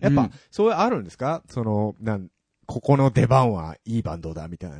[0.00, 1.42] やっぱ、うんそういうあるんですか？
[1.48, 2.28] その、なん、
[2.66, 4.78] ここの出番はいいバンドだ、みたいな。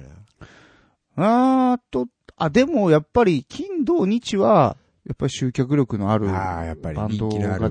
[1.72, 7.70] あーと、あ、でもやっぱり、金土日は、やっぱり集客力のあるああ、やっぱりバンドが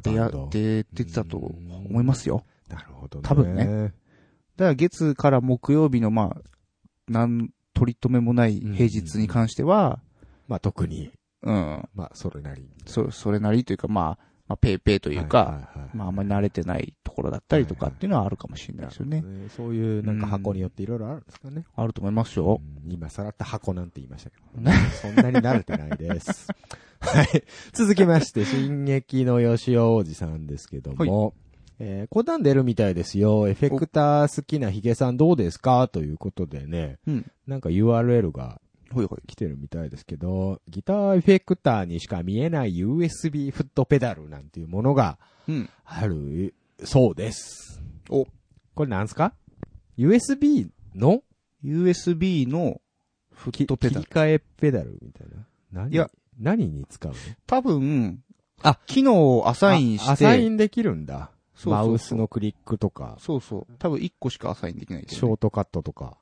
[0.51, 0.84] 出。
[0.84, 2.43] 出てたと思いますよ。
[2.69, 3.24] なるほどね。
[3.28, 3.93] 多分ね。
[4.62, 9.99] だから月から木曜日のまあ、なん、取り留めもない平日に関しては、
[10.47, 12.70] まあ特に、うん、まあそれなりに。
[12.86, 19.22] そ、それなりというかまあ、まあ、ペイペイというか、はいはいはいまああんまり慣れてないところだったりとかっていうのはあるかもしれないですよね。
[19.22, 21.64] ねそういうなんか箱によっていろいろあるんですかね。
[21.76, 22.62] あると思いますよ。
[22.86, 24.62] うん今さらった箱なんて言いましたけど。
[24.62, 26.49] ねそんなに慣れてないです。
[27.01, 27.43] はい。
[27.74, 31.34] 続きまして、進撃の吉尾王子さんですけども、
[31.84, 33.47] えー、講談出るみたいですよ。
[33.47, 35.88] エフェクター好きなヒゲさんどうですか？
[35.88, 37.32] ということでね、うん。
[37.47, 38.61] なんか URL が
[38.93, 39.19] ほいほい。
[39.25, 45.17] 来てるみたいですけど、ギターエフェクターにしか見えない USB フットペダルなんていうものが
[45.47, 45.69] うん。
[45.86, 46.53] ある
[46.84, 47.82] そうです。
[48.09, 48.27] お、
[48.75, 49.34] これなんすか
[49.97, 51.23] ?USB の
[51.63, 52.79] ？USB の
[53.34, 54.07] フットペダル切。
[54.07, 55.45] り替えペダルみたいな。
[55.71, 56.09] 何いや、
[56.39, 57.17] 何に使うの？
[57.47, 58.19] 多分、
[58.61, 61.32] あ機能をアサインして、あアサインできるんだ。
[61.64, 63.74] そうそうそうマウスのクリックとか、そうそう。
[63.78, 66.18] 多分1個しかアサインできないけシどね、ョートカットとか。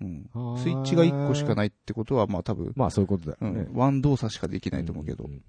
[0.00, 0.28] うん。
[0.34, 3.76] あースイッチが1個しかないってことは、まあ多分、まあそういうことだよねうん。。
[3.78, 5.42] ワン動作しかできないと思うけどうんうん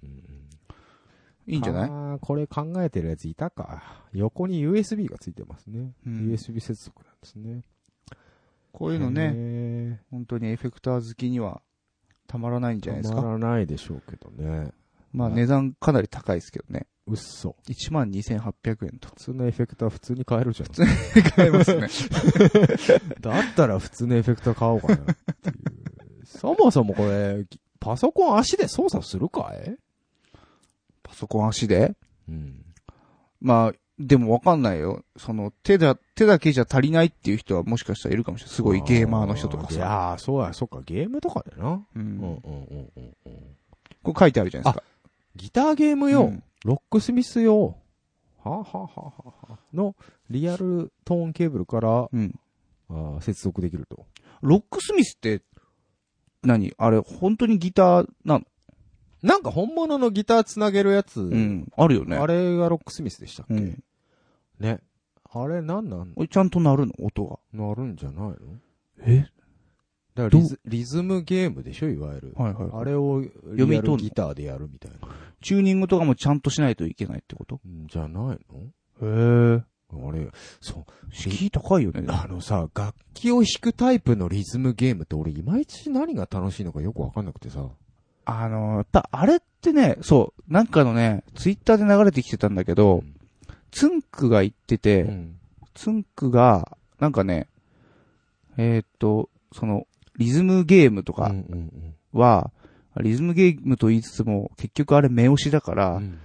[1.46, 1.90] いいんじゃない？
[1.90, 3.82] ああ、これ考えてるやついたか。
[4.14, 5.92] 横に USB がついてますね。
[6.06, 7.62] うん USB 接続なんですね。
[8.72, 10.00] こういうのね、ね。
[10.10, 11.60] 本当にエフェクター好きには
[12.26, 13.20] たまらないんじゃないですか？
[13.20, 14.70] たまらないでしょうけどね。
[15.12, 16.86] まあ値段かなり高いですけどね。
[17.06, 17.56] うっそ。
[17.68, 19.08] 12,800円と。
[19.08, 20.68] 普通のエフェクター普通に買えるじゃん。
[21.32, 21.88] 買えますね。
[23.20, 26.26] だったら普通のエフェクター買おうかなっていう。
[26.26, 27.44] そもそもこれ、
[27.78, 29.76] パソコン足で操作するかい？
[31.02, 31.94] パソコン足で？
[32.26, 32.64] うん。
[33.40, 35.04] まあ、でもわかんないよ。
[35.18, 38.54] その、手だ、手だけじゃ足りないっていう人はもしかしたらいるかもしれない。
[38.54, 39.74] すごいゲーマーの人とかさ。
[39.74, 41.72] いやー、そうや、そっか、ゲームとかでな。
[41.72, 42.20] ううん、うん、ん。
[42.22, 43.14] うん、うん。
[43.26, 43.56] うん
[44.02, 44.90] これ書いてあるじゃないですか。
[45.36, 47.74] ギターゲーム用、うんロックスミス用、は
[48.44, 49.94] あ、はあはあはあはあ、の
[50.30, 52.34] リアルトーンケーブルから、うん。
[52.90, 54.06] あー接続できると。
[54.42, 55.42] ロックスミスって、
[56.42, 56.72] 何？
[56.76, 58.44] あれ、本当にギターなの？
[59.22, 61.72] なんか本物のギターつなげるやつ、うん。
[61.76, 62.16] あるよね。
[62.16, 63.82] あれがロックスミスでしたっけ、うん。
[64.58, 64.80] ね。
[65.32, 66.14] あれなんなん？
[66.28, 66.92] ちゃんと鳴るの？
[67.02, 67.38] 音が。
[67.52, 68.36] なるんじゃないの？
[69.00, 69.26] え？
[70.14, 72.34] だからリズリズムゲームでしょいわゆる。
[72.36, 73.30] はいはいはいあれをリ
[73.76, 75.08] アルギターでやるみたいな。
[75.40, 77.56] チューニングとかもちゃんとしないといけないってこと？
[77.68, 78.38] んじゃないへ
[79.02, 79.62] え。
[79.92, 80.28] のあれ、
[80.60, 80.84] そう。
[81.12, 82.04] 敷居高いよね。
[82.08, 87.68] あのさ、楽器を弾くタイプのリズムゲームって俺いまいち何が楽しいのかよくわかんなくてさ。
[88.24, 93.14] あの、やっぱあれってね、そう、なんかのね、ツイッターで流れてきてたんだけど、うん
[93.70, 95.36] ツンクが言ってて、うん。
[95.74, 97.48] ツンクが、なんかね、
[98.56, 101.34] えーっと、その、リズムゲームとか
[102.12, 102.52] は、
[103.00, 106.18] リズムゲームと言いつつも、結局あれ目押しだから、うん。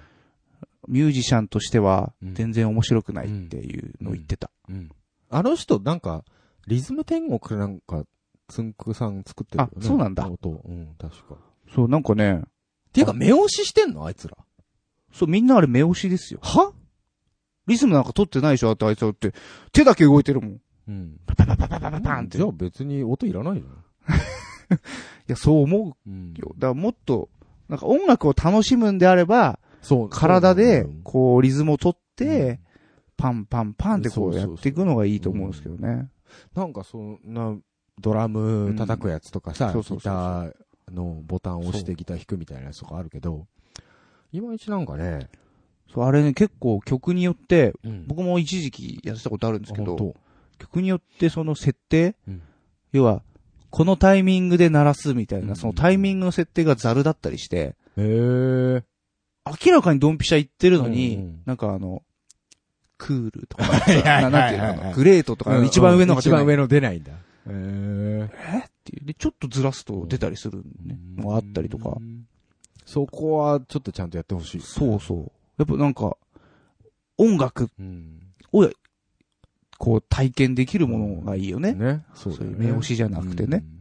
[0.88, 4.50] ミュージシャンとしてはうん全然面白くないっていうのを言ってた。
[4.68, 4.90] うん。
[5.30, 6.24] あの人なんか、
[6.66, 8.06] リズム天国なんか、
[8.48, 9.74] つんくさん作ってるよね。
[9.80, 10.50] あそうなんだ音。
[10.50, 11.36] うん、確か。
[11.36, 11.38] っ
[11.76, 12.42] そう、なんかね、
[12.92, 14.06] ていうか、目押ししてんの？
[14.06, 14.36] あいつら。
[15.12, 16.40] そう、みんなあれ目押しですよ。
[16.42, 16.74] は？
[17.68, 18.70] リズムなんか取ってないでしょ？
[18.70, 19.34] だってあいつだって、
[19.72, 20.52] 手だけ動いてるもん。
[20.54, 21.20] いうん。
[21.28, 22.38] パパパパパパンって。
[22.38, 23.64] いじゃあ別に音いらない
[24.70, 24.78] よ。
[25.28, 26.54] や、そう思うよ。
[26.58, 27.30] だからもっと、
[27.68, 30.10] なんか音楽を楽しむんであれば、そう。
[30.10, 32.60] 体でこう、リズムを取っうんて、
[33.16, 36.10] パンパンパンってこそうやっていくのがいいと思うんですけどね。
[36.54, 37.56] なんかそんな、
[38.00, 40.54] ドラム叩くやつとかさ、ギター
[40.92, 43.48] のボタンを押してギター弾くみたいなやつとかあるけど、
[44.32, 45.30] いまいちなんかね、
[45.94, 50.14] そう、あれね、結構曲によって、うん僕も一時期やってたことあるんですけど、本
[50.58, 52.42] 曲によってその設定、うん
[52.92, 53.22] 要は、
[53.70, 58.84] このタイミングで鳴らすみたいな、うんそのタイミングの設定がザルだったりして、当へえ。
[59.66, 62.04] 明らかにドンピシャ言ってるのに、うんうんなんかあの、
[62.98, 63.64] クールとか、
[64.22, 67.14] ななんていうのグレートとか、一番上のが出ない一番上の出ないんだ。
[67.14, 67.16] へ
[67.48, 68.30] え。
[68.68, 72.04] っていうで、ちょっとずらすと出たりするね、のがあったりとかう。
[72.04, 72.26] ん。
[72.86, 74.62] そこはちょっとちゃんとやってほしい。
[74.62, 75.32] そうそう。
[75.58, 76.18] やっぱなんか、
[77.18, 77.70] 音楽
[79.80, 81.74] こう体験できるものがいいよね。
[81.74, 82.06] ね。
[82.14, 83.64] そうそういう目押しじゃなくてね。
[83.74, 83.80] うん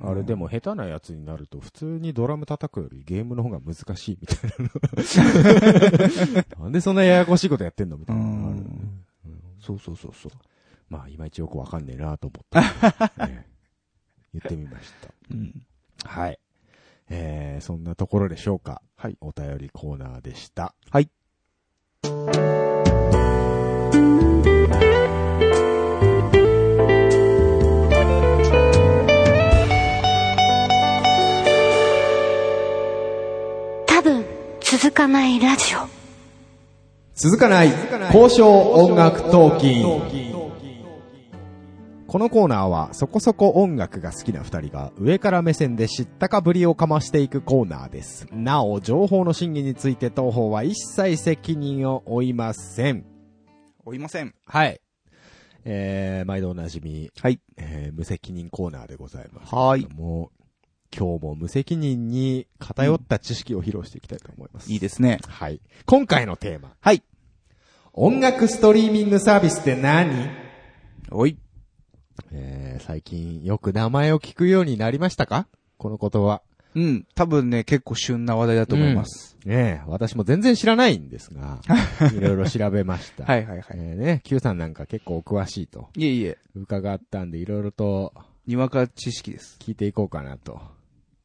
[0.00, 6.54] あれでも下手なやつになると普通にドラム叩くよりゲームの方が難しいみたいな。
[6.62, 8.70] なんでそんなややこしいことやってんのみたいなのがあるよね。
[8.70, 8.98] うん
[9.60, 10.32] そうそうそうそう。
[10.88, 12.60] まあ、いまいちよくわかんねえなと思って、
[13.26, 13.46] ね
[14.32, 15.08] 言ってみました。
[15.30, 15.66] うん。
[16.04, 16.38] はい。
[17.10, 18.80] えー、そんなところでしょうか。
[18.94, 19.18] はい。
[19.20, 20.74] お便りコーナーでした。
[20.90, 21.10] はい。
[34.80, 35.88] 続かないラジオ
[37.16, 37.72] 続かない
[38.14, 40.28] 交渉音楽トーキン
[42.06, 48.28] このコーナーはそこそこ音楽が好きな二人が上から目線で知ったかぶりをかましていくコーナーです。
[48.30, 53.04] なお、情報の真偽について当方は一切責任を負いません。
[53.84, 54.32] おいません。
[54.46, 54.80] はい。
[55.64, 57.40] えー、毎度おなじみ、はい。
[57.56, 59.52] えー、無責任コーナーでございます。
[59.52, 59.86] はい。
[59.96, 60.37] もう、
[60.96, 64.72] 今日も無責任に偏った知識を披露していきたいと思います。
[64.72, 65.18] いいですね。
[65.26, 65.60] はい。
[65.86, 66.72] 今回のテーマ。
[66.80, 67.02] はい。
[67.92, 70.30] 音楽ストリーミングサービスって何？
[71.10, 71.36] おい。
[72.32, 75.46] えー、最近よく名前を聞くようになりましたか？
[75.76, 76.42] この言葉。
[76.74, 77.06] うん。
[77.14, 79.36] 多分ね、結構旬な話題だと思います。
[79.44, 81.60] ねえ、私も全然知らないんですが、
[82.14, 83.24] いろいろ調べました。
[83.24, 83.66] はいはいはい。
[83.74, 88.12] えーね、Q さんなんか結構お詳しいといえいえ、伺ったんで、いろいろと
[88.46, 89.56] にわか知識です。
[89.60, 90.60] 聞いていこうかなと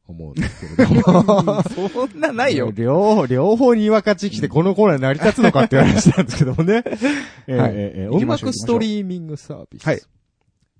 [0.06, 1.62] 思うんですけれども。
[1.90, 2.70] そんなないよ。
[2.70, 6.82] 両、両方にわか知識でこのコーナー成り立つのかっていう話なんですけどもね。
[7.46, 9.86] えーはいえーえー音楽ストリーミングサービス。
[9.86, 10.02] はい。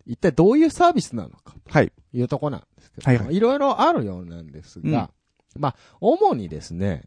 [0.07, 1.89] 一体どういうサービスなのかはい。
[1.89, 3.11] というとこなんですけど。
[3.11, 5.11] はいはいいろいろあるようなんですが、
[5.59, 7.05] まあ、主にですね、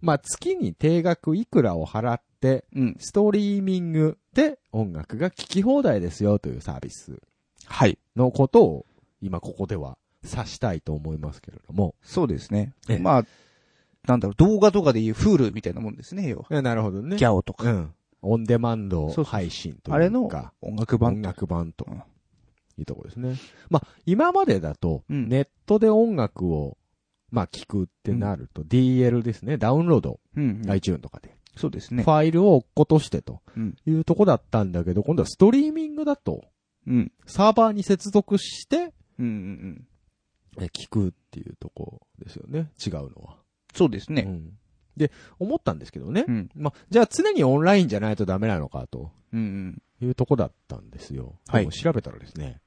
[0.00, 2.96] まあ、月に定額いくらを払って、うん。
[2.98, 7.18] ストリーミングで音楽が聴き放題ですよというサービス
[7.64, 7.98] はい。
[8.14, 8.86] のことを
[9.20, 11.94] 今ここでは指したいと思いますけれども。
[12.02, 12.98] そうですねええ。
[12.98, 13.24] まあ、
[14.06, 16.46] なんだろう、動画とかでいうフールみたいなもんですね、要は。
[16.50, 17.16] えなるほどね。
[17.16, 17.70] ギャオとか。
[17.70, 17.94] うん。
[18.20, 19.94] オンデマンド配信というか。
[19.94, 20.24] あれの
[20.60, 22.02] 音楽版音楽版とうん
[22.78, 23.36] いうところですね。
[23.70, 26.78] まあ、今までだと、うんネットで音楽を、
[27.30, 30.70] まあ、聞くってなると、DL ですね、ダウンロード、うん、うん。
[30.70, 32.10] iTune とかで、そうですねフ。
[32.10, 33.76] ァイルを落っことしてとうん。
[33.86, 36.44] いうとこだったんだけど、今度はストリーミングだと、
[36.86, 37.12] うん。
[37.26, 39.86] サーバーに接続して、うんうんうん。
[40.60, 42.70] え聞くっていうとこですよね。
[42.84, 43.36] 違うのは。
[43.74, 44.22] そうですね。
[44.22, 44.58] うん。
[44.96, 46.24] で、思ったんですけどね。
[46.26, 46.50] うん。
[46.54, 49.82] まあ、じゃあ常にオンラインじゃないとダメなのかとうんうん。
[50.00, 51.34] いうとこだったんですよ。
[51.48, 52.60] はい調べたらですね、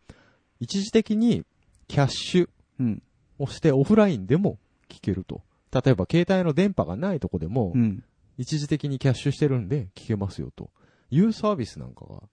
[0.60, 1.46] 一時的に
[1.88, 3.04] キャッシュうん。
[3.40, 4.58] をしてオフラインでも
[4.90, 5.42] 聞けると。
[5.74, 8.04] 例えば携帯の電波がないとこでもう、ん。
[8.38, 10.70] 一時的にキャッシュしてるんで聞けますよと。
[11.10, 12.24] いうサービスなんかが。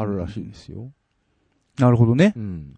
[0.00, 0.92] あるらしいですよ。
[1.78, 2.32] なるほどね。
[2.36, 2.74] うん。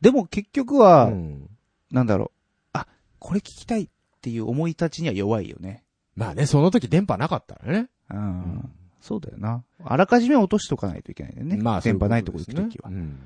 [0.00, 1.50] でも結局は、うん
[1.90, 2.30] なんだろう。
[2.72, 2.86] あ、
[3.18, 3.88] これ聞きたいっ
[4.20, 5.84] ていう思い立ちには弱いよね。
[6.16, 7.88] まあね、その時電波なかったらね。
[8.10, 8.70] うん。
[9.00, 9.62] そうだよな。
[9.84, 11.56] あらかじめ落としとかないといけないんだよね。
[11.56, 13.00] まあ、電波ないとこ行くときはですね。
[13.00, 13.18] うん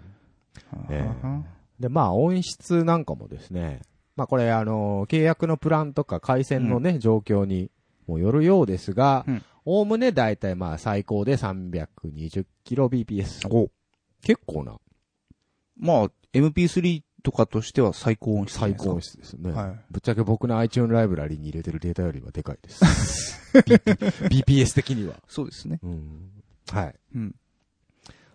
[0.79, 1.43] はえあは
[1.79, 3.81] で、まあ音質なんかもですね、
[4.17, 7.71] まあこれあの、契約のプランとか回線のね、状況に
[8.07, 13.49] もよるようですがうん、おおむねだいたいまあ最高で 320kbps。
[13.49, 13.71] お
[14.23, 14.77] 結構な
[15.81, 18.59] まあ、MP3 とかとしては最高音質。
[18.59, 19.51] 最高音質ですね。
[19.53, 23.41] はいぶっちゃけ僕の iTunes ライブラリに入れてるデータよりはでかいです。
[23.59, 25.15] BP BPS 的には。
[25.29, 25.81] そうですね。
[25.83, 26.31] うん。
[26.71, 26.95] はい。
[27.15, 27.35] うん。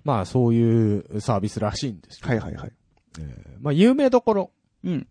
[0.04, 2.72] まあそういうサービスらしいんですけどはいはいはい。
[3.20, 4.52] えーまあ有名どころ。
[4.84, 5.08] うん。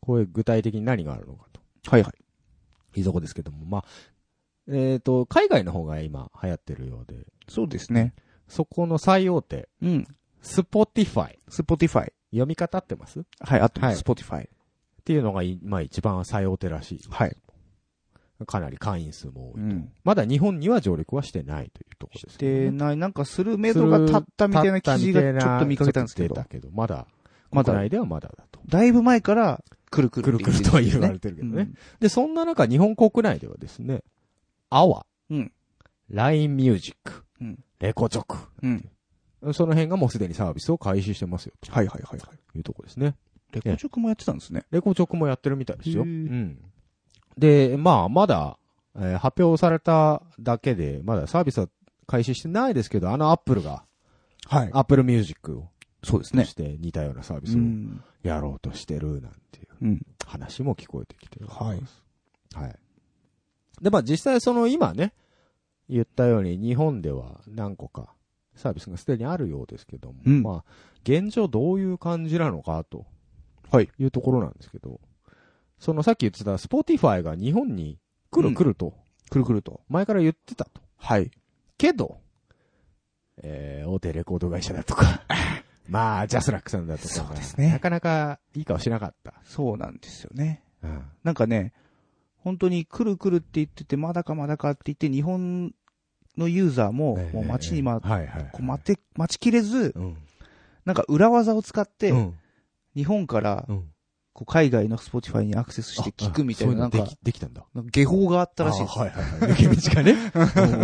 [0.00, 1.60] これ具体的に何があるのかと。
[1.90, 3.00] はいはい。
[3.00, 3.84] いうとこですけども、まあ、
[4.68, 8.14] えっ、と、海外の方が今流行ってるようで、そうですね。
[8.48, 10.06] そこの最大手、うん。
[10.46, 11.38] スポティファイ。
[11.50, 12.12] Spotify。
[12.30, 13.20] 読み方合ってます？
[13.20, 14.48] っはい、あと、はい Spotify。
[15.04, 17.00] ていうのが今一番最大手らしい。
[17.10, 17.36] はい。
[18.46, 19.60] かなり会員数も多いと。
[19.60, 19.92] うん。
[20.04, 27.06] まだ日本には上陸はしてないというところですね、で、ない、なんかする目処が立ったみたいな記事がちょっと見かけたんですけどたけど、まだ、
[27.50, 28.60] まだ国内ではまだだと。
[28.68, 34.02] だいぶ前から、くるくるくるくるとは言われてるけどねうんで、そんな中、日本国内ではですね、
[34.70, 35.52] アワ、うん。
[36.10, 37.58] LINE ミュージック、うん。
[37.80, 38.88] レコチョク、うん。
[39.52, 42.38] その辺がもうすでにサービスを開始してますよ、はいはいはいはい。
[42.52, 43.14] というところですね。
[43.52, 44.64] レコチョクもやってたんですね。
[44.70, 46.02] レコチョクもやってるみたいですよ。
[46.02, 46.58] うん。
[47.38, 48.58] で、まあ、まだ、
[48.96, 51.68] えー発表されただけで、まだサービスは
[52.06, 53.84] 開始してないですけど、あのアップルが、
[54.46, 54.70] はい。
[54.72, 55.68] アップルミュージックを、
[56.02, 56.44] そうですね。
[56.44, 58.02] して似たようなサービうスをん。
[58.22, 60.06] やろうとしてるなんていううん。
[60.24, 61.46] 話も聞こえてきてる。
[61.46, 61.82] はい。
[62.54, 62.76] はい。
[63.82, 65.12] で、まあ実際その今ね、
[65.88, 68.14] 言ったように日本では何個か
[68.56, 73.06] サービスがすでにあるようですけども、うんまあ現状どういう感じなのかと、
[73.70, 73.88] はい。
[73.98, 75.00] いうところなんですけど、
[75.78, 77.98] そのさっき言ってたスポティファイが日本に
[78.30, 78.94] 来るうん来ると、
[79.30, 79.80] くるくると。
[79.88, 80.80] 前から言ってたと。
[80.96, 81.30] はい。
[81.78, 82.18] けど、
[83.42, 85.22] えー、大手レコード会社だとか、
[85.88, 89.34] まあ、ジャスラックさんだとか、そうですねなかなかいい顔しなかった。
[89.44, 90.62] そうなんですよね。
[90.82, 91.04] うん。
[91.22, 91.72] なんかね、
[92.38, 95.74] 本当にくるくるって言ってて、まだかまだかって言って、日本
[96.36, 98.48] のユーザーも、もう待ちに待っはいはい。
[98.52, 100.16] こう待って、待ちきれず、うん。
[100.84, 102.34] なんか裏技を使って、うん。
[102.94, 103.90] 日本からうん。
[104.36, 107.64] こう海外の Spotify にアクセスして聞くみたいな、なんかでき、たんだ。
[107.90, 108.92] 下法があったらしいです。
[108.98, 109.52] あはいはいはい。
[109.52, 110.12] 抜け道がね。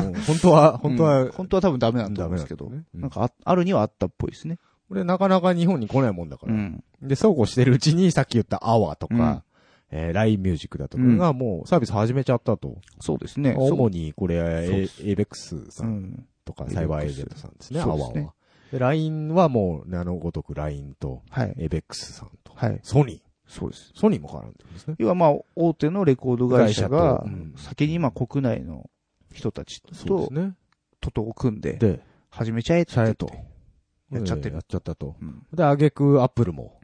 [0.06, 4.56] うん 本当は、本当は、うん本当は多分ダメなんだと思うんですけど、なんかああるにはあったっぽいですね。
[4.88, 6.54] これなかなか日本に来ないもんだから。
[6.54, 6.82] うん。
[7.02, 9.44] で、そうこうしてるうちにさっき言ったアワーとか、
[9.94, 12.78] えー、LINE ミュージックだとかがもうサービス始めちゃったと。
[12.98, 13.54] そうですね。
[13.56, 16.26] 主にこれ、そうエですイベックスさんん。
[16.44, 18.34] とか、ABEX サイバーエージェントさんですね、アワーは。
[18.72, 21.54] で、LINE はもう、名のごとく LINE と、はい。
[21.58, 22.80] エイベックスさんと、はい。
[22.82, 23.20] ソニー。
[23.46, 23.92] そうです。
[23.94, 24.94] ソニーも絡んでるんですね。
[24.98, 27.22] 要はまあ、大手のレコード会社が
[27.56, 28.88] 先にまあ国内の
[29.30, 30.54] 人たちとそうです、ね。
[31.02, 33.30] ととを組んで、で、始めちゃえと。
[34.10, 35.16] やっちゃってるやっちゃったと。
[35.20, 36.80] うんで、あげくアップルも、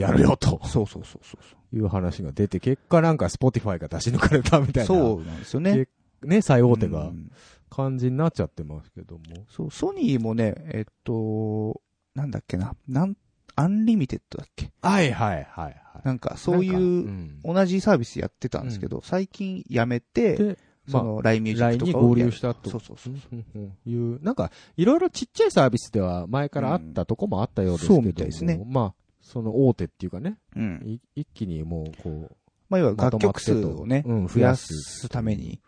[0.00, 1.38] やるよとそうそうそうそ
[1.72, 4.86] ういう話が出て、結果なんか Spotify が出し抜かれたみたいな。
[4.86, 5.88] そうなんですよね。
[6.22, 7.30] ね、最大手がうん
[7.70, 9.22] 感じになっちゃってますけども。
[9.48, 11.80] そう、ソニーもね、えっと、
[12.16, 13.16] なんだっけな、なん、
[13.54, 14.72] アンリミテッドだっけ？
[14.82, 15.74] はいはいはいはい。
[16.04, 22.70] なんか、そういう、うん同じサービスやってたんですけど、最近やめて、で、その、LINE ミュージックとかを合流したと。
[22.70, 23.70] そうそうそう。
[23.88, 28.94] いう、なんか、いろいろちっちゃいサービスでは前からあったとこもあったようですけども、そうみたいですねまあ、
[29.30, 30.82] その大手っていうかね、うん。
[30.84, 32.36] い一気にもう、こう、
[32.68, 35.60] まあ、要は楽曲数をね、うん増やすために。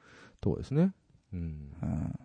[0.43, 0.93] そうですね。
[1.33, 1.41] うん。
[1.81, 2.19] うん。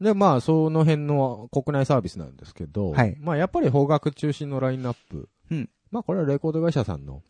[0.00, 5.28] で、まあ、その辺の国内サービスなんですけど、はいまあ、やっぱり邦楽中心のラインナップ。
[5.50, 7.22] うんまあ、これはレコード会社さんの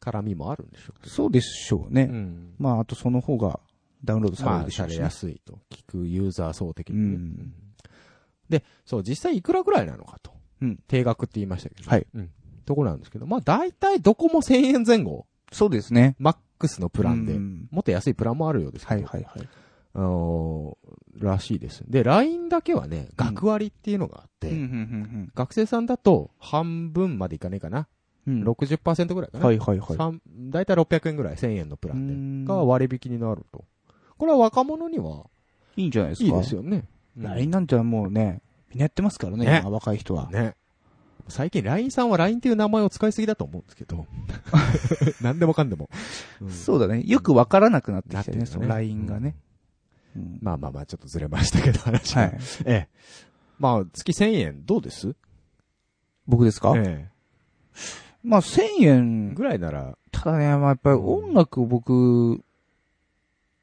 [0.00, 1.08] 絡みもあるんでしょう。
[1.08, 2.04] そうでしょうね。
[2.04, 2.54] ん。
[2.58, 3.60] まあ、あとその方が
[4.04, 5.58] ダウンロードされまあ、るでしょうし、ねされやすいと。
[5.70, 7.52] 聞くユーザー層的にね、うん
[8.48, 10.32] で、そう、実際いくらぐらいなのかと。
[10.62, 11.90] うん定額って言いましたけど。
[11.90, 12.06] はい。
[12.14, 12.30] うん。
[12.64, 15.26] ところなんですけど、まあ、大体どこも1000円前後。
[15.50, 16.14] そうですね。
[16.18, 17.34] マックスのプランで。
[17.34, 19.02] うんもっと安いプランもあるようですけど。
[19.04, 19.48] はいはいはい。
[19.94, 21.84] あのーらしいです。
[21.88, 27.86] で、LINE だけはね、学割っていうのがあって、うん学生さんだと半分までいかねえかな。
[28.26, 29.44] うん60%ぐらいかな。
[29.46, 29.96] はいはいはい。
[29.96, 32.14] 三だいたい600円ぐらい、1000円のプランで。
[32.14, 33.64] ンが割引になると。
[34.16, 35.26] これは若者には
[35.76, 36.26] いいんじゃないですか？
[36.26, 36.84] いいですよね。
[37.16, 38.40] LINE なんてもうね、
[38.72, 40.30] みんなやってますからね、ね今若い人は。
[40.30, 40.56] ね。
[41.28, 44.06] 最近 LINE さんは LINE っていう名前を使いすぎだと思うんですけど。
[45.22, 45.88] 何でもかんでも。
[46.40, 47.02] うんそうだね。
[47.06, 49.36] よくわからなくなってきてね、なってるんだその LINE がね。
[50.16, 52.22] うんまあまあまあ、ちょっとずれましたけど、話は。
[52.22, 52.38] はい。
[52.66, 52.88] ええ。
[53.58, 55.14] まあ、月1000円どうです？
[56.26, 56.74] 僕ですか？
[56.76, 57.08] え
[58.22, 58.84] まあ1000え。
[58.86, 62.42] 円、ぐらいなら、ただね、まあやっぱり音楽を僕、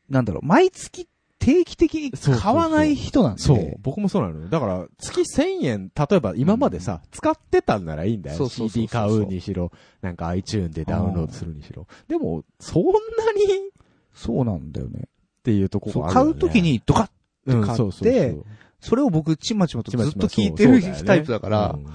[0.10, 1.09] なんだろう、毎月
[1.40, 3.42] 定期的に買わない人なんで。
[3.42, 3.76] そう。
[3.82, 4.48] 僕もそうなのよ。
[4.50, 8.38] だから、月1000円、例えば今までさ、使ってたんならいいんだよ。
[8.38, 9.72] そうそう CD 買うにしろ、
[10.02, 11.88] なんか iTune でダウンロードするにしろ。
[12.08, 12.94] でも、そんなに？
[12.94, 13.72] っ
[14.14, 15.08] そうなんだよね。
[15.44, 17.10] ていうところがあるよね買うとき、にドカッ
[17.46, 18.46] うん、買ってそうそうそう
[18.82, 21.86] それを僕ちまちまとずっと聞いてるタイプだからう、ん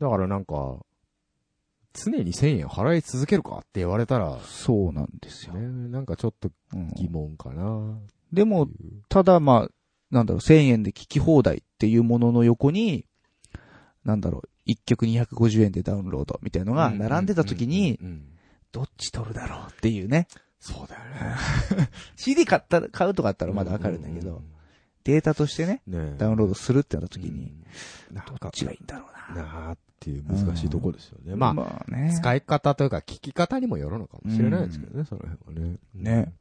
[0.00, 0.78] だからなんか、
[1.92, 5.54] 常に1000円払い続けるかって言われたら、そうなんですよ。
[5.54, 7.98] ね、なんかちょっとうん疑問かな。
[8.34, 8.68] でも、
[9.08, 9.68] ただまあ、
[10.10, 13.06] なんだろう、1000円で聞き放題っていうものの横に、
[14.04, 17.98] なんだろう、1曲250円でダウンロードみたいのが並んでた時に、
[18.72, 20.26] どっち取るだろうっていうね。
[20.58, 21.00] そうだよ
[21.80, 21.88] ね。
[22.16, 24.42] CD 買ったら、買うとかあったらまだわかるんだけど、
[25.04, 27.52] データとしてね、ねダウンロードするってなった時うに、
[28.40, 29.42] どっ、ちがいいんだろうな。
[29.42, 31.34] なあっていう難しいとこですよね。
[31.34, 32.14] まあ、まあね。
[32.16, 35.78] 使い方というか聞き方にもよるのかもしれないですけどね、その辺はね。
[35.94, 36.32] ね。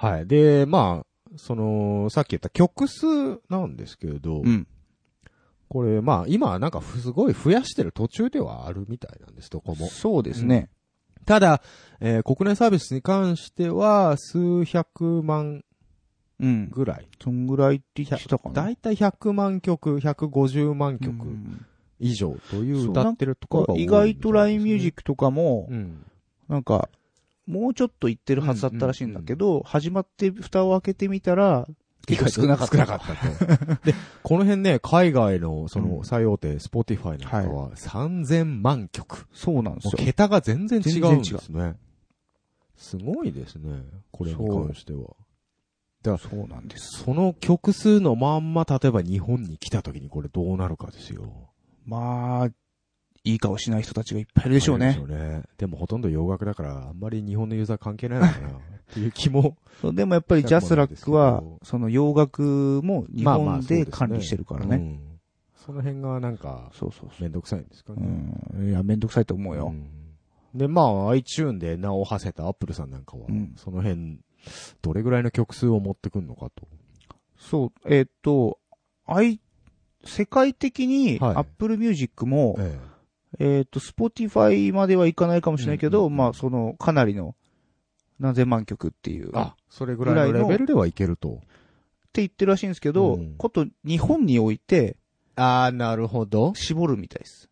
[0.00, 0.26] はい。
[0.26, 3.06] で、まあ、その、さっき言った曲数
[3.50, 4.66] なんですけれど、うん。
[5.68, 9.86] これ、まあ、今なんかすごい増やしてる途中ではあるみたいなんです、どこも。
[9.86, 10.68] そうですね。
[11.26, 11.62] ただ、
[12.00, 15.62] えー国内サービスに関しては、数百万
[16.40, 16.70] うん。
[16.70, 17.06] ぐらい。
[17.22, 18.54] そんぐらいって言ってたかな？
[18.64, 21.66] だいたい100万曲、150万う曲ん
[22.00, 24.96] 以上というそう歌ってるところが多い意外と LINE ミュージック。
[24.96, 26.04] クとかも、うん。
[26.48, 26.88] なんか、
[27.50, 31.66] もうちょっと言ってるはずだったらしいんだけど、始まって蓋を開けてみたら、
[32.06, 32.72] 結構少なかった。
[32.72, 33.84] 少なかったと。
[33.84, 39.26] で、この辺ね、海外の、そうんの、最大手、スポティファイなんかは、3000万曲。
[39.32, 39.92] そうなんですよ。
[39.96, 41.76] 桁が全然違うんですね。
[42.76, 43.82] すごいですね。
[44.10, 45.14] これに関しては。
[46.18, 47.02] そうなんです。
[47.04, 51.50] その曲数のまんま、例えば日本に来た時にこれどうなるかですよ。
[51.84, 52.48] まあ、
[53.24, 55.14] いい顔しない人たちがいっぱいいるでしょうねで。
[55.14, 55.42] ね。
[55.58, 58.52] でもほとんど洋楽だから、あんまり日本のユーザー関係ないのかな、っ
[58.92, 59.56] ていう気も。
[59.92, 64.76] でもやっぱりジャスラックはその洋楽も日本で管理してるからね。
[64.76, 65.00] うん
[65.56, 67.96] その辺がなんか、そうそうそめんどくさいんですかう。
[67.96, 68.02] ね。
[68.54, 68.70] うん。
[68.70, 69.66] いや、めんどくさいと思うよ。
[69.66, 70.00] うん
[70.54, 74.18] で、まあ、iTune で名を馳せたアップルさんなんかは、うんその辺、
[74.82, 76.66] どれぐらいの曲数を持ってくんのかと。
[77.38, 78.58] そう、えーっと、
[79.06, 79.40] あい、
[80.04, 87.34] 世界的にはい Apple Music も、ええーっと、Spotify まではいかないかもしれないけど、うんうんうんまあ、その、かなりの、
[88.18, 89.30] 何千万曲っていう。
[89.34, 91.40] あ、それぐらいのレベルではいけると。
[92.10, 94.96] って言ってるらしいんですけど、うんこと日本において
[95.36, 96.54] ああ、なるほど。
[96.54, 97.48] 絞るみたいです。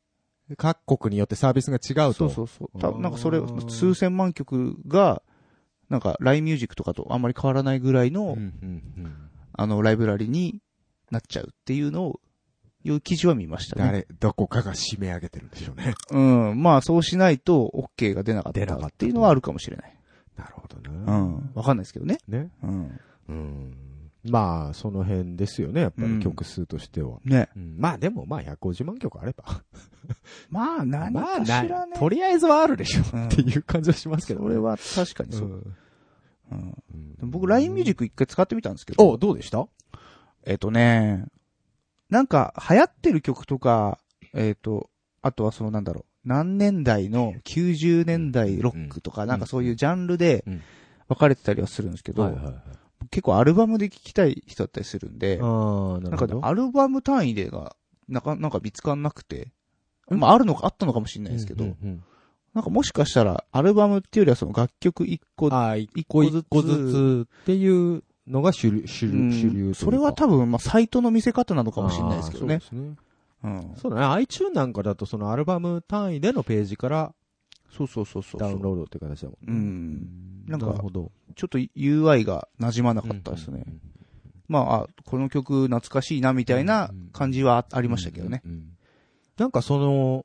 [0.56, 2.14] 各国によってサービスが違うと。
[2.14, 3.00] そうそうそう。
[3.00, 5.22] なんかそれ、数千万曲が、
[5.88, 9.16] なんか LINE ミュージックとかとあんまり変わらないぐらいの、うんうんうん
[9.54, 10.60] あの、ライブラリに
[11.10, 12.20] なっちゃうっていうのを、
[12.88, 13.84] いう記事は見ましたね。
[13.84, 15.94] 誰、どこかが締め上げてるんでしょうね。
[16.10, 16.18] う
[16.54, 16.62] ん。
[16.62, 19.96] まあ、そうしないと OK が出なかった出なかっていうのはあるかもしれない。
[20.36, 21.12] なるほどうね。
[21.12, 21.50] ん。
[21.54, 22.18] わかんないですけどね。
[22.28, 22.50] ね。
[22.62, 23.00] うん。
[23.28, 23.74] うん。
[24.24, 27.18] まあ、その辺ですよね、やっぱうんり曲数としては。
[27.24, 27.48] ね。
[27.56, 29.44] うんまあでも、まあ150万曲あれば。
[30.50, 31.68] まあ、何まあかしらね。
[31.68, 34.46] な、とりあえずはあるでしょ、うんっていう感じはしますけどね。
[34.46, 35.48] それは確かにそう。
[35.48, 35.76] ん
[36.50, 36.74] うん
[37.30, 39.08] 僕、LINE ミュージック一回使ってみたんですけど。
[39.08, 39.66] お、どうでした？
[40.44, 41.26] えっ、とね、
[42.10, 43.98] なんか流行ってる曲とか、
[44.34, 44.90] えっ、と、
[45.22, 49.28] あとはそのなんだろう、何年代の90年代ロックとか、ん。
[49.28, 50.62] なんかそういうジャンルでうん。
[51.08, 52.30] 分かれてたりはするんですけど。
[53.10, 56.26] 結構アルバムで聴きたい人だったりするんで、ななんか。
[56.42, 57.76] アルバム単位でが、
[58.08, 59.48] なか、なんか見つかんなくて、
[60.14, 60.18] ん。
[60.18, 61.64] まああるのか、あったのかもしれないですけど、
[62.54, 72.60] なんかもしかしたらアルバムっていうよりはその楽曲一個、一個一個ずつっていうのが主流、主うん流、主流それは多分、まあサイトの見せ方なのかもしれないですけどね。
[72.60, 72.96] そうですね。
[73.44, 73.74] うん。
[73.76, 74.24] そうだね。
[74.24, 77.14] iTune なんかだとそのアルバム単位でのページから
[77.70, 78.40] そうそうそうそう。
[78.40, 79.46] ダウンロードっていう形だもんね。
[79.46, 81.12] うんなんかなるほど。
[81.36, 83.64] ちょっと UI が馴染まなかったですね。
[83.66, 83.80] うん
[84.48, 88.42] まあ、あ、この曲懐かしいなみたいな感じはあありましたけどね。
[89.36, 90.24] なんかその、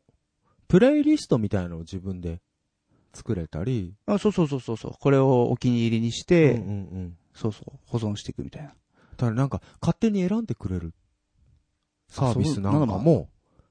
[0.68, 2.42] プレイリストみたいなのを自分で
[3.14, 4.94] 作れたり、あそうそうそうそうそう。
[5.00, 8.70] これをお気に入りにして、うんうんうんそうそう、保存していくみたいな。
[8.70, 8.76] だ
[9.18, 10.94] からなんか勝手に選んでくれる
[12.08, 13.30] サービスなんかも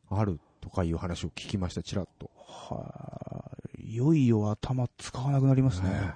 [0.09, 2.31] あるっとかいう話を聞きました、ちらっと。
[2.37, 3.93] はい。
[3.93, 5.91] いよいよ頭使わなくなりますね。
[5.91, 6.15] ね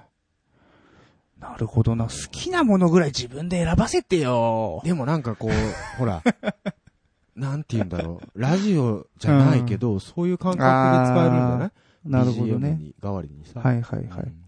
[1.39, 2.05] なるほどな。
[2.05, 4.81] 好きなものぐらい自分で選ばせてよ。
[4.83, 5.51] でもなんかこう、
[5.99, 6.23] ほら、
[7.35, 8.41] なんて言うんだろう。
[8.41, 11.71] ラジオじゃないけど、そういう感覚で使えるんだね。
[12.05, 12.77] なるほどね。
[12.79, 13.59] に代わりにさ。
[13.59, 14.23] はいはいはい。
[14.23, 14.46] うん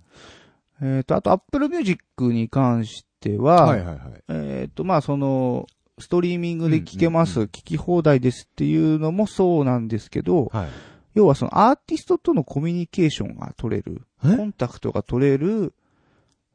[0.82, 4.00] えっ、と、あと Apple Music に関しては、はいはいはい。
[4.30, 5.68] えっ、と、まあその、
[6.00, 10.70] ストリーミングで聴けます、うんうん聴き放題ですっていうのもそうなんですけど、はい。
[11.16, 14.38] 要はそのアーティストとのコミュニケーションが取れる、え？
[14.38, 15.74] コンタクトが取れる、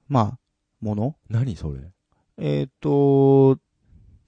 [0.09, 0.39] まあ、
[0.81, 1.81] もの何それ？
[2.39, 3.59] えっ、と、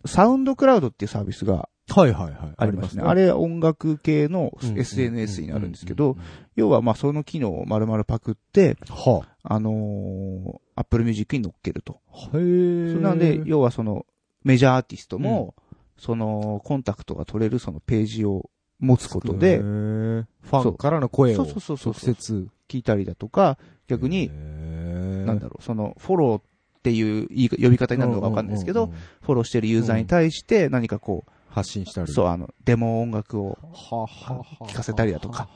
[0.05, 2.35] サウンドクラウドっていうサービスがはいはいはい。
[2.57, 3.05] ありますね。
[3.07, 6.17] あれ音楽系の SNS になるんですけど、、
[6.57, 12.01] 要はまあその機能を丸々パクって、はあのー、Apple Music に乗っけると。
[12.13, 12.17] あ。
[12.17, 12.29] へえ。
[12.29, 14.07] それなんで、要はその、
[14.45, 15.55] メジャーアーティストも、
[15.99, 22.49] その、コンタクトが取れるそのページを持つことへで、ーファンからの声をそうそうそうそう直接。
[22.69, 26.43] 聞いたりだとか、逆に、ななんだろう、その、フォローっ
[26.83, 28.91] ていう呼び方になるのかわかんないですけど、、
[29.23, 32.13] フォローしてるユーザーに対して何かこう、発信したり。
[32.13, 35.49] そう、あの、デモ音楽を、ははは聞かせたりだとか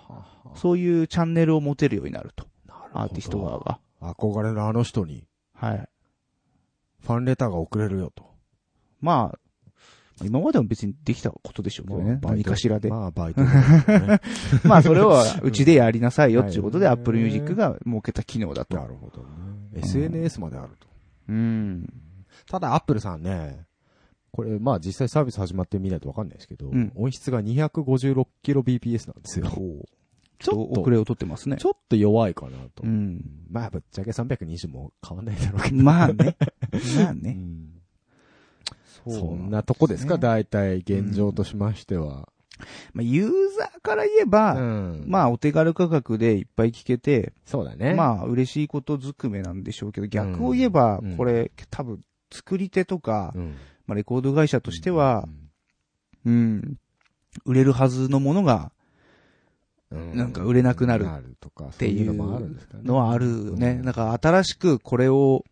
[0.54, 2.46] そういうチャンネルを持てるようになると。
[2.92, 3.80] アーティスト側が。
[4.00, 5.24] 憧れのあの人に
[5.54, 5.88] はい。
[7.02, 8.24] ファンレターが送れるよと。
[9.00, 9.38] まあ、
[10.22, 12.18] 今までも別にできたことでしょうけどね。
[12.22, 12.88] 何かしらで。
[12.88, 14.20] まあ、バイトね。
[14.64, 18.76] まあ、それをうちでやりなさいよっていうことで、はい Apple Music が設けた機能だと。
[18.76, 19.28] なるほどね。
[19.74, 20.88] SNS まであると。
[21.28, 21.88] うん。
[22.46, 23.66] ただ、アップルさんね、
[24.32, 29.46] これ、まあ実際サービス始まってみないとわかんないですけど、うん音質が 256kbps なんですよ。
[30.40, 31.66] ちょっと遅れを取ってますねち。
[31.66, 32.82] ょっと弱いかなと。
[32.82, 33.22] うん。
[33.50, 35.76] まあ、ぶっちゃけ320も変わんないだろうけど。
[35.82, 36.36] まあね。
[36.96, 37.32] まあうね。
[37.34, 37.80] ん
[39.06, 42.28] うそんなとこですか、ね大体現状としましては。
[42.92, 47.94] まあ、ユーザーから言えば、んまあ、お手軽価格でいっぱい聞けて、そうだね。
[47.94, 53.54] まあ、嬉しいことずくめなんでしょうけど、逆を言えばうん、これ、多分、作り手とか、うん、
[53.86, 55.28] まあ、レコード会社としては、
[56.24, 56.76] うん、
[57.44, 58.70] 売れるはずのものが、うん、
[59.90, 61.06] なんか売れなくなる
[61.40, 63.70] とか、っていうのはあるよね。
[63.72, 63.84] うん。
[63.84, 65.44] なんか新しくこれを、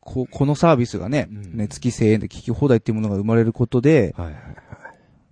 [0.00, 1.56] こ、このサービスがね、うん。
[1.56, 4.14] ね、月1000円で聞き放題っていうものが生まれることで。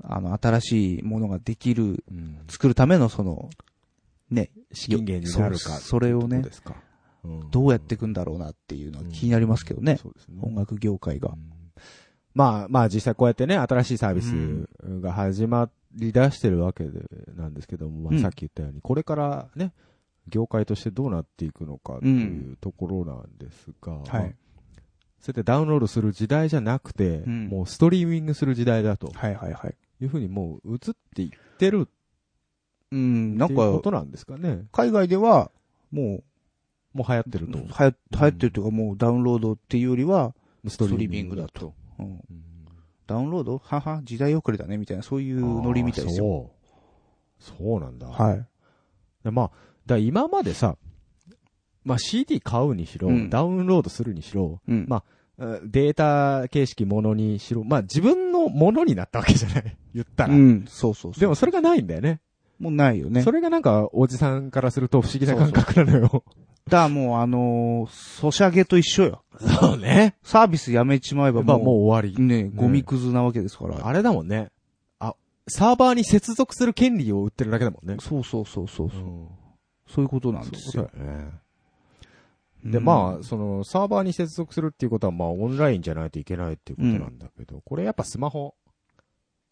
[0.05, 2.39] あの、新しいものができる、うん。
[2.49, 3.49] 作るためのその、
[4.31, 6.43] ね、資金源になるかそれをね
[7.51, 10.01] どうやっていくんだろうなっていうのは気になりますけどね。
[10.41, 11.29] 音楽業界が。
[11.29, 11.33] う。
[11.35, 11.53] ん。
[12.35, 14.69] まあまあ実際こうやってね、新しいサービス
[15.01, 17.01] が始まり出してるわけで、
[17.37, 19.73] なんですけども、まうんあさっき言ったように、これからね、
[20.29, 24.35] 業界としてどうなっていくのかっていうところなんですが、まあはい。
[25.21, 29.75] そうやってダウンロードする時代じゃなくて、うんもうストリーミングする時代だとはいはいはい。
[30.01, 30.79] いうふうにもう移っ
[31.15, 31.89] ていってる
[32.91, 34.65] うん、なんっていうこか、となんですかね。
[34.73, 35.51] 海外では、
[35.91, 36.23] も
[36.93, 37.59] もう流行ってるう、と。
[37.59, 40.35] 流行流行ってるというかもうダウンロードっていうよりは、
[40.69, 41.75] ストリーミングだと。
[41.99, 42.52] うんうん
[43.07, 43.59] ダウンロード？
[43.59, 46.25] はは、時代遅れだね、みたいな、そういうノリみたいですよ。
[46.25, 46.51] よ。
[47.39, 47.57] そう。
[47.59, 48.09] そうなんだ。
[48.09, 48.47] はい。
[49.25, 49.51] でまあ、
[49.87, 50.77] だ今までさ、
[51.85, 54.87] まあ CD 買うにしろ、うんダウンロードするにしろ、うん。
[54.89, 55.05] まあ
[55.65, 59.77] データ形式ものにしろ、まあ自分のものになったわけじゃない。
[59.95, 60.35] 言ったら。
[60.35, 61.21] うん、そうそうそう。
[61.21, 62.21] でもそれがないんだよね。
[62.59, 63.23] もうないよね。
[63.23, 66.25] それがなんか、おじさんからすると不思議な感覚なのよ。
[66.67, 69.22] だからもうあのー、ソシャゲと一緒よ。
[69.41, 70.17] そうね。
[70.23, 72.23] サービスやめちまえばまあもう、もう終わり。
[72.23, 73.87] ね、ゴミくずなわけですから。
[73.87, 74.51] あれだもんね。
[74.99, 75.15] あ、
[75.49, 77.97] サーバーに接続する権利を売ってるだけだもんね。
[78.01, 78.91] そうそうそうそう。
[78.91, 79.29] そううん
[79.89, 80.89] そういうことなんですよ。
[80.95, 81.31] そうだよね。
[82.65, 88.55] で、まあ、その、サーバーに接続するっていうことは、まあ、オンラインじゃないといけないっていうことなんだけど、これやっぱスマホ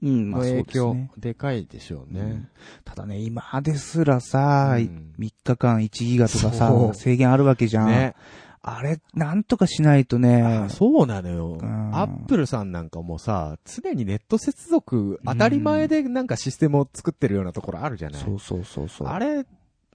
[0.02, 2.48] うん、まの影響、でかいでしょうねうん。
[2.84, 7.88] ただね、今ですらさ、うん3日間1ギガとかそさ、う制限あるわけじゃん。
[7.88, 8.14] ね。
[8.62, 10.42] あれ、なんとかしないとね。
[10.42, 11.58] あ、そうなのよ。
[11.60, 11.96] うん。
[11.96, 18.22] アップルさんなんかもさ、常にネット接続、当たり前でなんかシステムを作ってるようなところあるじゃない？
[18.22, 19.08] そうそうそうそう。
[19.08, 19.46] あれ、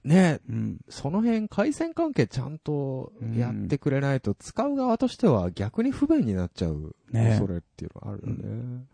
[0.04, 0.78] ね、うん。
[0.88, 7.36] その辺、回線関係ちゃんとやってくれないと、使う側としては逆に不便になっちゃう、ね。
[7.38, 8.84] それっていうのはあるよね。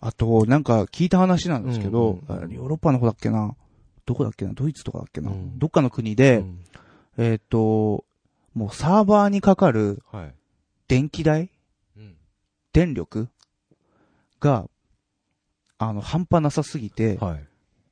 [0.00, 3.54] あと、なんか聞いた話なんですけど、うんうんヨーロッパの方だっけな？
[4.06, 4.52] どこだっけな？
[4.54, 5.58] ドイツとかだっけな、うん。
[5.58, 6.58] どっかの国で、うん。
[7.16, 8.04] えっ、と、
[8.54, 10.34] もうサーバーにかかるはい。
[10.88, 11.50] 電気代？
[11.96, 12.14] うん
[12.72, 13.28] 電力？
[14.40, 14.68] が、
[15.78, 17.44] あの、半端なさすぎて、はい。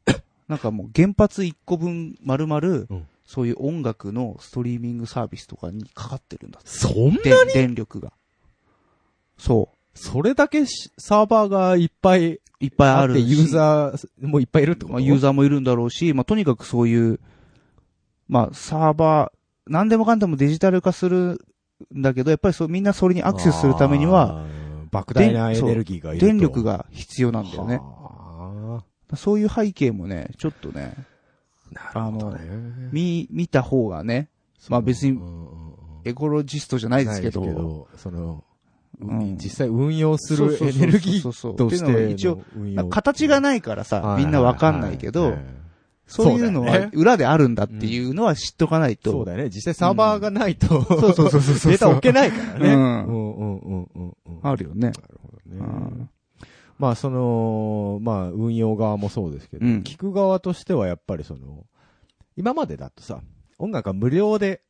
[0.49, 6.69] なんかもう原発1個分丸々、うんそういう音楽のストリーミングサービスとかにかかってるんだって。
[6.69, 8.13] そんなで電力が。
[9.39, 14.93] そそれだけしサーバーがいっぱいいっぱいあるユーザーもいっぱいいるってこと？
[14.95, 17.21] まあ、ユーザーもいるんだろうし、まあ、とにかくそういう、
[18.29, 21.41] まあ、サーバー、何でもかんでもデジタル化する
[21.95, 24.45] んだけど、やっぱりそう、みんなそれにアクセスするためには、
[24.91, 26.27] 莫大なエネルギーがいると。
[26.27, 27.77] 電力が必要なんだよね。
[27.77, 28.85] は
[29.17, 30.95] そういう背景もね、ちょっとね、
[31.95, 32.41] あなるほどね。
[32.93, 34.29] 見、見た方がね、
[34.69, 35.19] まあ別に
[36.05, 37.53] エコロジストじゃないですけど、ない
[37.97, 38.45] その、
[39.01, 39.37] うん。
[39.37, 42.43] 実際運用するエネルギーとしっての一応
[42.91, 45.43] 形がないからさ、みんなわかんないけど、そういうの
[46.07, 49.11] そうだよねは裏であるんだっていうのは知っとかないと。
[49.11, 49.45] そうだよね。
[49.49, 50.79] 実際サーバーがないと、そ
[51.09, 52.75] うそうそうそうそうデータ置けないからね。
[52.75, 54.41] うんうんうんうんうんうん。
[54.43, 54.89] あるよね。
[54.89, 56.11] なるほどねうん。
[56.79, 61.65] まあその、まあ運用側もそうですけど、うん聞く側としてはやっぱりその、
[62.37, 63.21] 今までだとさ、
[63.59, 64.63] 音楽が無料で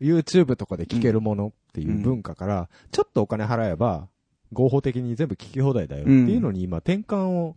[0.00, 4.08] YouTube とかで聴けるものっていう文化から、ちょっとお金払えば
[4.52, 7.56] 合法的に全部聴き放題だよっていうのに今転換を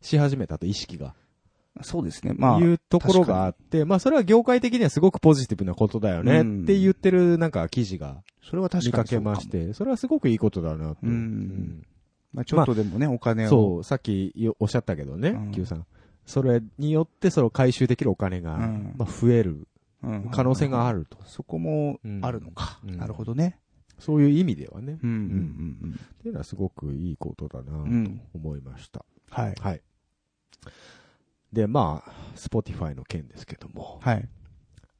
[0.00, 1.14] し始めたと意識が。
[1.82, 2.34] そうですね。
[2.36, 10.98] まあい、うところがあって、まあそれは業界的にはすごくポジティブなことだよねうんって言ってるなんか記事がそれは確見かにそうかもまして、それはすごくいいことだなと。
[11.02, 11.86] うん
[12.32, 13.48] まあちょっとでもね、お金を。
[13.48, 15.86] そう、さっきよおっしゃったけどねうん、Q さん。
[16.26, 19.66] それによってその回収できるお金が、うんまあ増える
[20.02, 21.18] うん可能性があると。
[21.24, 22.80] そこもあるのか。
[22.84, 23.58] うんなるほどね。
[23.98, 24.98] そういう意味ではね。
[25.02, 27.90] うん、うん、っていうのはすごくいいことだなうん。
[27.90, 28.18] うん。
[28.18, 29.04] と思いました。
[29.28, 29.54] はい。
[29.60, 29.82] はい。
[31.52, 34.28] で、まあ、Spotify の件ですけども、はい。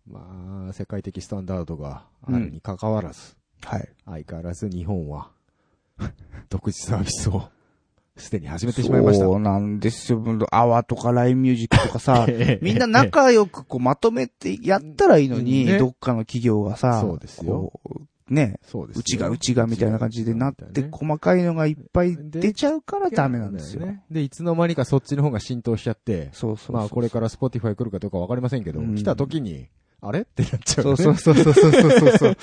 [0.07, 3.89] まあ、世界的スタンダードがあるに関わらず、はい。
[4.05, 5.31] 相変わらず日本は、
[6.51, 7.49] 独自サービスを、
[8.17, 9.25] すでに始めてしまいました。
[9.25, 10.23] そうなんですよ。
[10.51, 17.73] アワとか LINE ミュージックとかさ ええ、みんな仲良くこうまとめてやったらいいのに、ねどっかの企業がさ、そうですよ
[18.31, 23.85] ね、そうですようちがうちがみたいな感じでなって、細かいのがいっぱい出ちゃうからダメなんですよ。
[23.85, 24.03] ね。
[24.11, 26.77] で、いつの間にかそっちの方が浸透しちゃって、そうそう。
[26.77, 29.69] まあこれから Spotify 来るかどうかわかりませんけど、うん来た時に、
[30.03, 30.21] あれ？
[30.21, 30.97] ってなっちゃう、ね。
[30.97, 32.37] そうそうそうそうそう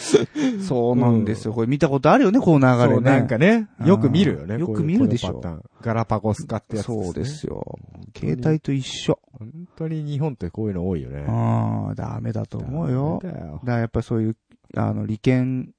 [0.62, 1.54] そう なんですよ。
[1.54, 3.02] これ見たことあるよね、この流れね。
[3.02, 4.56] なんかね、よく見るよね。
[4.56, 5.42] うんよく見るでしょ
[5.82, 7.56] ガラパゴス化ってやつ、そうですよ。
[7.56, 7.80] よ。
[8.16, 9.20] 携帯と一緒。
[9.32, 11.26] 本当に日本ってこういうの多いよね。
[11.28, 13.20] ああ、ダメだと思うよ。
[13.24, 14.36] だよだからやっぱそういう、
[14.76, 15.72] あの、利権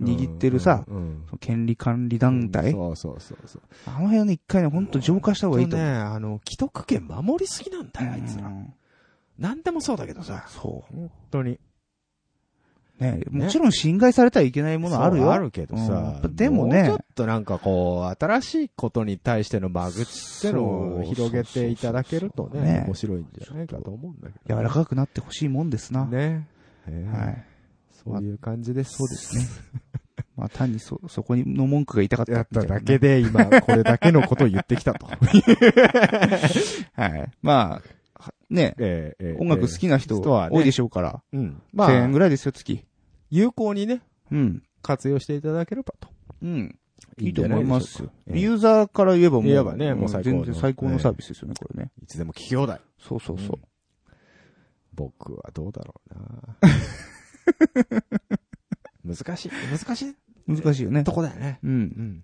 [0.00, 3.62] 握ってるさ、うんうん権利管理団体、そうそうそうそう。
[3.86, 5.88] あの辺ね、一回ね、ほんと浄化した方がいいと思う。
[5.88, 8.48] ね、あの、既得権守りすぎなんだよ、あいつら。
[8.48, 8.72] うん
[9.38, 10.44] なんでもそうだけどさ。
[10.48, 11.58] そ本当に。
[13.00, 13.02] う。
[13.02, 15.32] ね、もちろん侵害されたらいけないものあるよ。
[15.32, 16.20] あるけどうんさ。
[16.28, 24.56] でもねうちょっとなんかこう、新しいことに対しての間口ってのを広げていただけるとそうそうそうね、ね面白いんじゃないかと思うんだけど。
[24.56, 26.04] 柔らかくなってほしいもんですな。
[26.04, 26.46] ね。
[26.86, 27.44] ええはい。
[28.04, 28.96] そういう感じです。
[28.98, 29.44] そうですね。
[30.36, 35.06] まあ単にそ、そこにの文句が言いたかったやっただけで今、これだけのことを言ってきたと。
[36.94, 37.30] はい。
[37.42, 41.62] まあ、はね、ええええ音楽好きな人人はね多いでしょうから、うん。
[41.72, 42.84] ま1000円あ、ぐらいですよ、月。
[43.30, 44.62] 有効にね、うん。
[44.82, 46.08] 活用していただければと。
[46.42, 46.78] うん。
[47.18, 49.44] いいと思いますユーザーから言えばもう。
[49.44, 51.90] 言えばねもう最高の全然最高のサービスですよね、これね。
[52.02, 52.80] いつでも聞き放題。
[52.98, 53.58] そうそうそう。
[54.94, 56.56] 僕はどうだろうな
[59.04, 60.16] 難しい、難しい
[60.46, 61.12] 難しいよねと。
[61.12, 61.58] こだよね。
[61.62, 61.68] う。
[61.68, 62.22] うん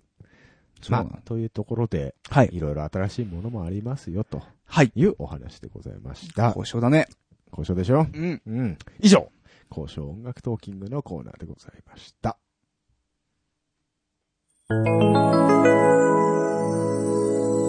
[0.88, 2.50] うなんあ、というところで、はい。
[2.52, 4.92] いろいろ新しいものもありますよ、とはい。
[4.94, 6.46] いうお話でございました。
[6.48, 7.08] 交渉だね。
[7.50, 8.06] 交渉でしょ？
[8.12, 8.42] うん。
[8.46, 8.78] うん。
[9.00, 9.32] 以上、
[9.70, 12.38] 交渉音楽トーキングのコーナーでございました。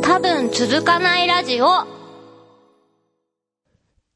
[0.04, 1.68] 多分続かないラジオ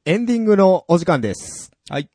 [0.06, 1.72] エンディングのお時間です。
[1.90, 2.10] はい。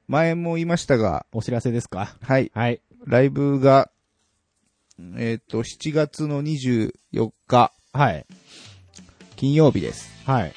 [0.08, 2.16] 前も言いましたが、ーお知らせですか？
[2.20, 2.50] はい。
[2.52, 2.80] はい。
[3.06, 3.90] ライブが、
[5.16, 6.90] えっと、7月の24
[7.46, 8.26] 日、はい。
[9.36, 10.10] 金曜日です。
[10.24, 10.52] はい。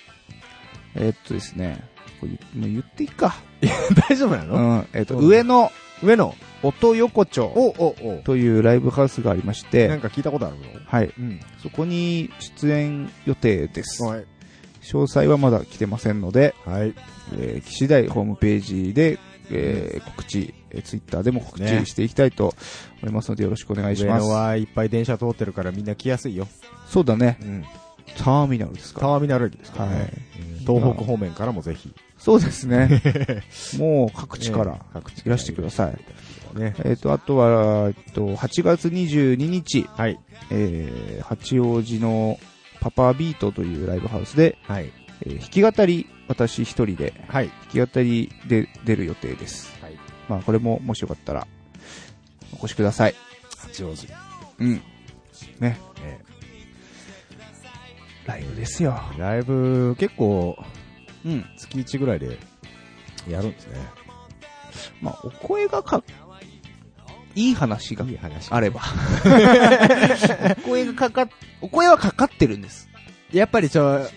[0.95, 1.83] えっとですね、
[2.19, 3.35] これ言もう言っていいか。
[4.09, 4.87] 大丈夫なうのん。
[4.93, 5.71] えっと、うん上野
[6.01, 6.35] 上野？
[6.63, 8.21] 音横丁お、お、お。
[8.23, 10.63] というライブハウスがありまして、なんか聞いたことあるの？
[10.85, 11.13] はい。
[11.17, 11.39] うん。
[11.61, 14.01] そこに出演予定です。
[14.03, 14.25] はい。
[14.81, 16.95] 詳細はまだ来てませんので、はい。
[17.37, 19.19] えー、次第ホームページで、
[19.51, 22.53] えー告知、えー、ツイッターでも告ね知していきたいと
[23.01, 24.23] 思いますのでよろしくお願いします。
[24.23, 26.47] 上野はいっぱい電車通ってるからみんな来やすいよ。
[26.87, 27.37] そうだね。
[27.41, 27.65] うん。
[28.17, 29.95] ターミナルですかターミナル駅ですからね。
[29.95, 30.11] はい。
[30.43, 31.93] うん東北方面からもぜひ。
[32.17, 33.01] そうですね。
[33.79, 35.97] もう各地からね各地いらしてください。
[36.57, 36.75] ね。
[36.83, 40.19] えっ、と、あとは、えっと、8月22日、はい。
[40.51, 42.39] えー、八王子の
[42.81, 44.91] パパビートというライブハウスで、はい。
[45.25, 47.49] えー弾き語り、私一人ではい。
[47.73, 49.78] 弾き語りで出る予定です。
[50.29, 50.37] はい。
[50.37, 51.47] まあ、これももしよかったら、
[52.53, 53.15] お越しください。
[53.57, 54.07] 八王子。
[54.59, 54.81] うん。
[55.59, 55.77] ね。
[56.03, 56.19] え
[58.25, 58.91] ライブですよ。
[58.91, 60.55] ーライブ、結構、
[61.25, 61.45] うん。
[61.57, 62.37] 月1ぐらいで
[63.27, 63.79] やるんですね。
[65.01, 66.03] まあ、お声がか、
[67.35, 68.51] いい話がいい話。
[68.51, 68.81] あれば。
[70.59, 71.29] お声がかかっ、
[71.61, 72.89] お声はかかってるんです。
[73.31, 74.07] やっぱりちょ、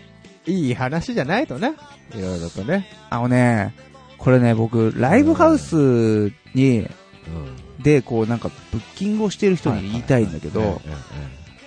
[0.46, 1.74] いい話じゃないとね。
[2.14, 2.86] いろいろとね。
[3.10, 3.74] あのね、
[4.22, 7.82] これね、僕、ライブハウスに、うん。
[7.82, 10.78] で、こうなんか、ブッキングをしてる人に言いたいんだけど、うんうんうん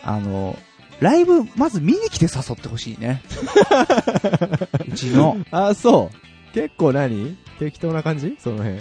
[0.08, 0.58] あの、
[1.00, 3.24] ライブ、まず見に来て誘ってほしいね。
[4.88, 5.38] うちの。
[5.52, 6.54] あ、そう。
[6.54, 7.36] 結構何？
[7.60, 8.38] 適当な感じ？
[8.40, 8.78] その辺。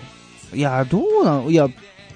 [0.52, 1.66] いや、どうなのいや、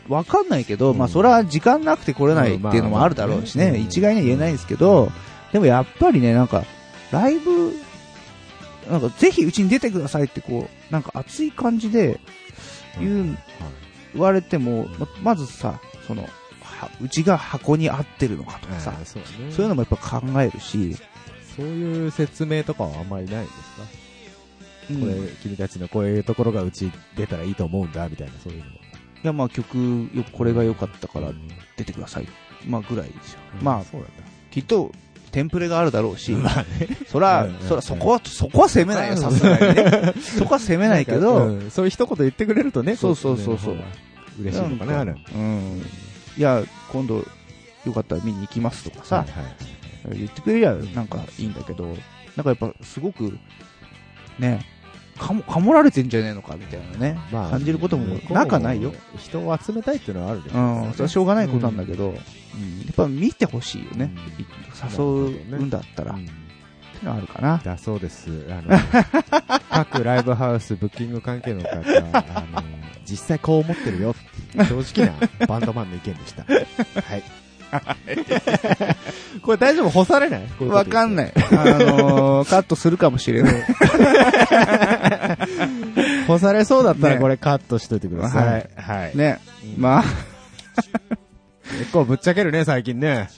[0.09, 5.11] わかんないけど、うんまあ、それは時間なくて来れないっていうのもあるだろうしね、うんまあまあ一概には言えないんですけど、
[5.53, 6.65] でもやっぱりね、なんか、
[7.11, 7.73] ライブ、
[8.91, 12.21] なんか、ぜひうちに出てくださいって、こう、なんか熱い感じで
[12.99, 13.39] 言う、
[14.15, 16.23] 言われても、ままずさ、その、
[16.63, 19.53] はうちが箱に合ってるのかとかさ、あそうね。
[19.53, 20.97] そういうのもやっぱ考えるし、
[21.57, 23.83] そういう説明とかはあんまりないんですか、
[24.91, 28.71] うんこれ、君たちのこういうところがうち出たらいいと思うんだ、みたいな、そういうのは。
[28.71, 28.77] い
[29.25, 29.77] や、まあ曲、
[30.15, 32.29] よこれが良かったからうん出てください。
[32.67, 33.41] まあぐらいですよ。
[33.63, 34.23] まあ、そうなんだ。
[34.51, 34.93] きっと、
[35.39, 36.67] テンプレがあるだろうし、まあね。
[37.07, 40.15] そらうんうん、そら、そこは、そこは責めないよ、さすがにね。
[40.19, 43.77] そこは責めないけど、うんそういう一言言ってくれるとね、そうそうそうそう
[44.41, 45.13] 嬉しいのかな、あれ。
[45.13, 45.87] うん。
[46.37, 47.25] いや、今度、
[47.87, 51.85] よかったら見に行きますとかさはい、はい言ってくれりゃなんかいいんだけど、
[52.35, 53.39] なんかやっぱすごく、
[54.39, 54.65] ね、
[55.19, 58.93] かも、かもられてんじゃねえのかみたいなね、まあ感じることもなかないよ。。
[59.19, 62.21] 人を集めたいっていうのはあるでしょうん、それはしょうがないことなんだけど、うんや
[62.91, 64.13] っぱ見てほしいよね。
[64.15, 66.33] うん誘うんだったら、っうんて
[67.05, 67.61] のはあるかな。
[67.65, 68.29] だそうです。
[68.51, 68.79] あの、
[69.71, 71.77] 各ライブハウス、ブッキング関係の方、
[72.13, 72.63] あの、
[73.09, 74.15] 実際こう思ってるよっ
[74.53, 76.45] ていう正直なバンドマンの意見でした。
[76.45, 77.23] はい。
[79.43, 79.91] これ大丈夫？
[79.91, 80.43] 干されない？
[80.69, 81.15] わかんい。
[81.17, 81.33] ない。
[81.53, 83.55] あのー、カットするかもしれない。
[86.27, 88.69] 干されそうだったらねこれカットしといてください。
[88.77, 89.17] はい。
[89.17, 89.41] ね。
[89.77, 90.05] うんまあ、
[91.79, 93.29] 結構ぶっちゃけるね、最近ね。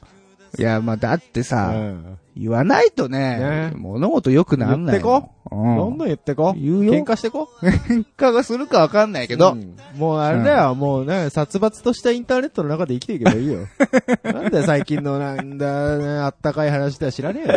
[0.58, 2.18] いや、まあ、だってうさ、ん。
[2.36, 5.00] 言わないとねね、物事良くなんない。
[5.00, 6.54] 言ってうんどんどん言ってこ。
[6.56, 7.48] 言うよ喧嘩してこ。
[7.60, 13.66] 喧嘩がするかわかんないけど、うんもうあれだよ、もうね、殺伐としたインターネットの中で生きていけばいいよ。
[14.22, 17.54] なんだよ、最近のなんだ、ね、あったかい話では知らねえよ。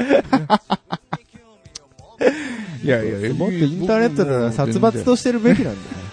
[2.84, 6.04] いやいやもっとインターネットなら殺伐としてるべきなんだよ。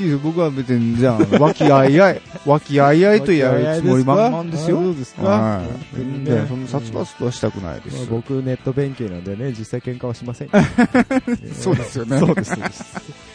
[0.00, 4.76] いいです僕は別に、じゃあ、和気あいあい、和気あいあいとやるつもり満々ですよ。
[4.76, 5.22] そうですか。
[5.22, 5.96] はい。
[5.96, 8.06] 全全然、そんな殺伐とはしたくないです。
[8.06, 10.50] 僕、ネット勉強なんでね、実際喧嘩はしません。
[11.52, 12.84] そうですよねそうです、そうです。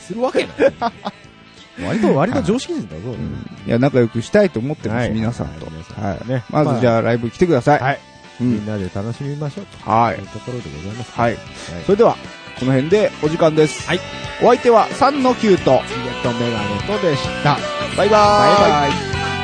[0.07, 0.49] するわけない。
[1.85, 3.11] 割と、割と常識人だぞ。
[3.11, 5.65] うんいや、仲良くしたいと思ってます、はい皆さんと。
[5.65, 7.79] はいまずじゃあ、ライブ来てください。
[7.81, 7.99] はい。
[8.41, 8.53] うん。
[8.53, 9.89] みんなで楽しみましょうと。
[9.89, 11.11] はいいうところでございます。
[11.11, 11.37] はい。
[11.85, 12.17] それでは、
[12.59, 13.87] この辺でお時間です。
[13.87, 13.99] はい。
[14.41, 17.57] お相手は3の9と、チゲットメガネとでした。
[17.97, 18.61] バイバーイ。
[18.61, 19.34] バイバイ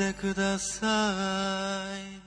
[0.00, 1.84] てくださ
[2.16, 2.19] い。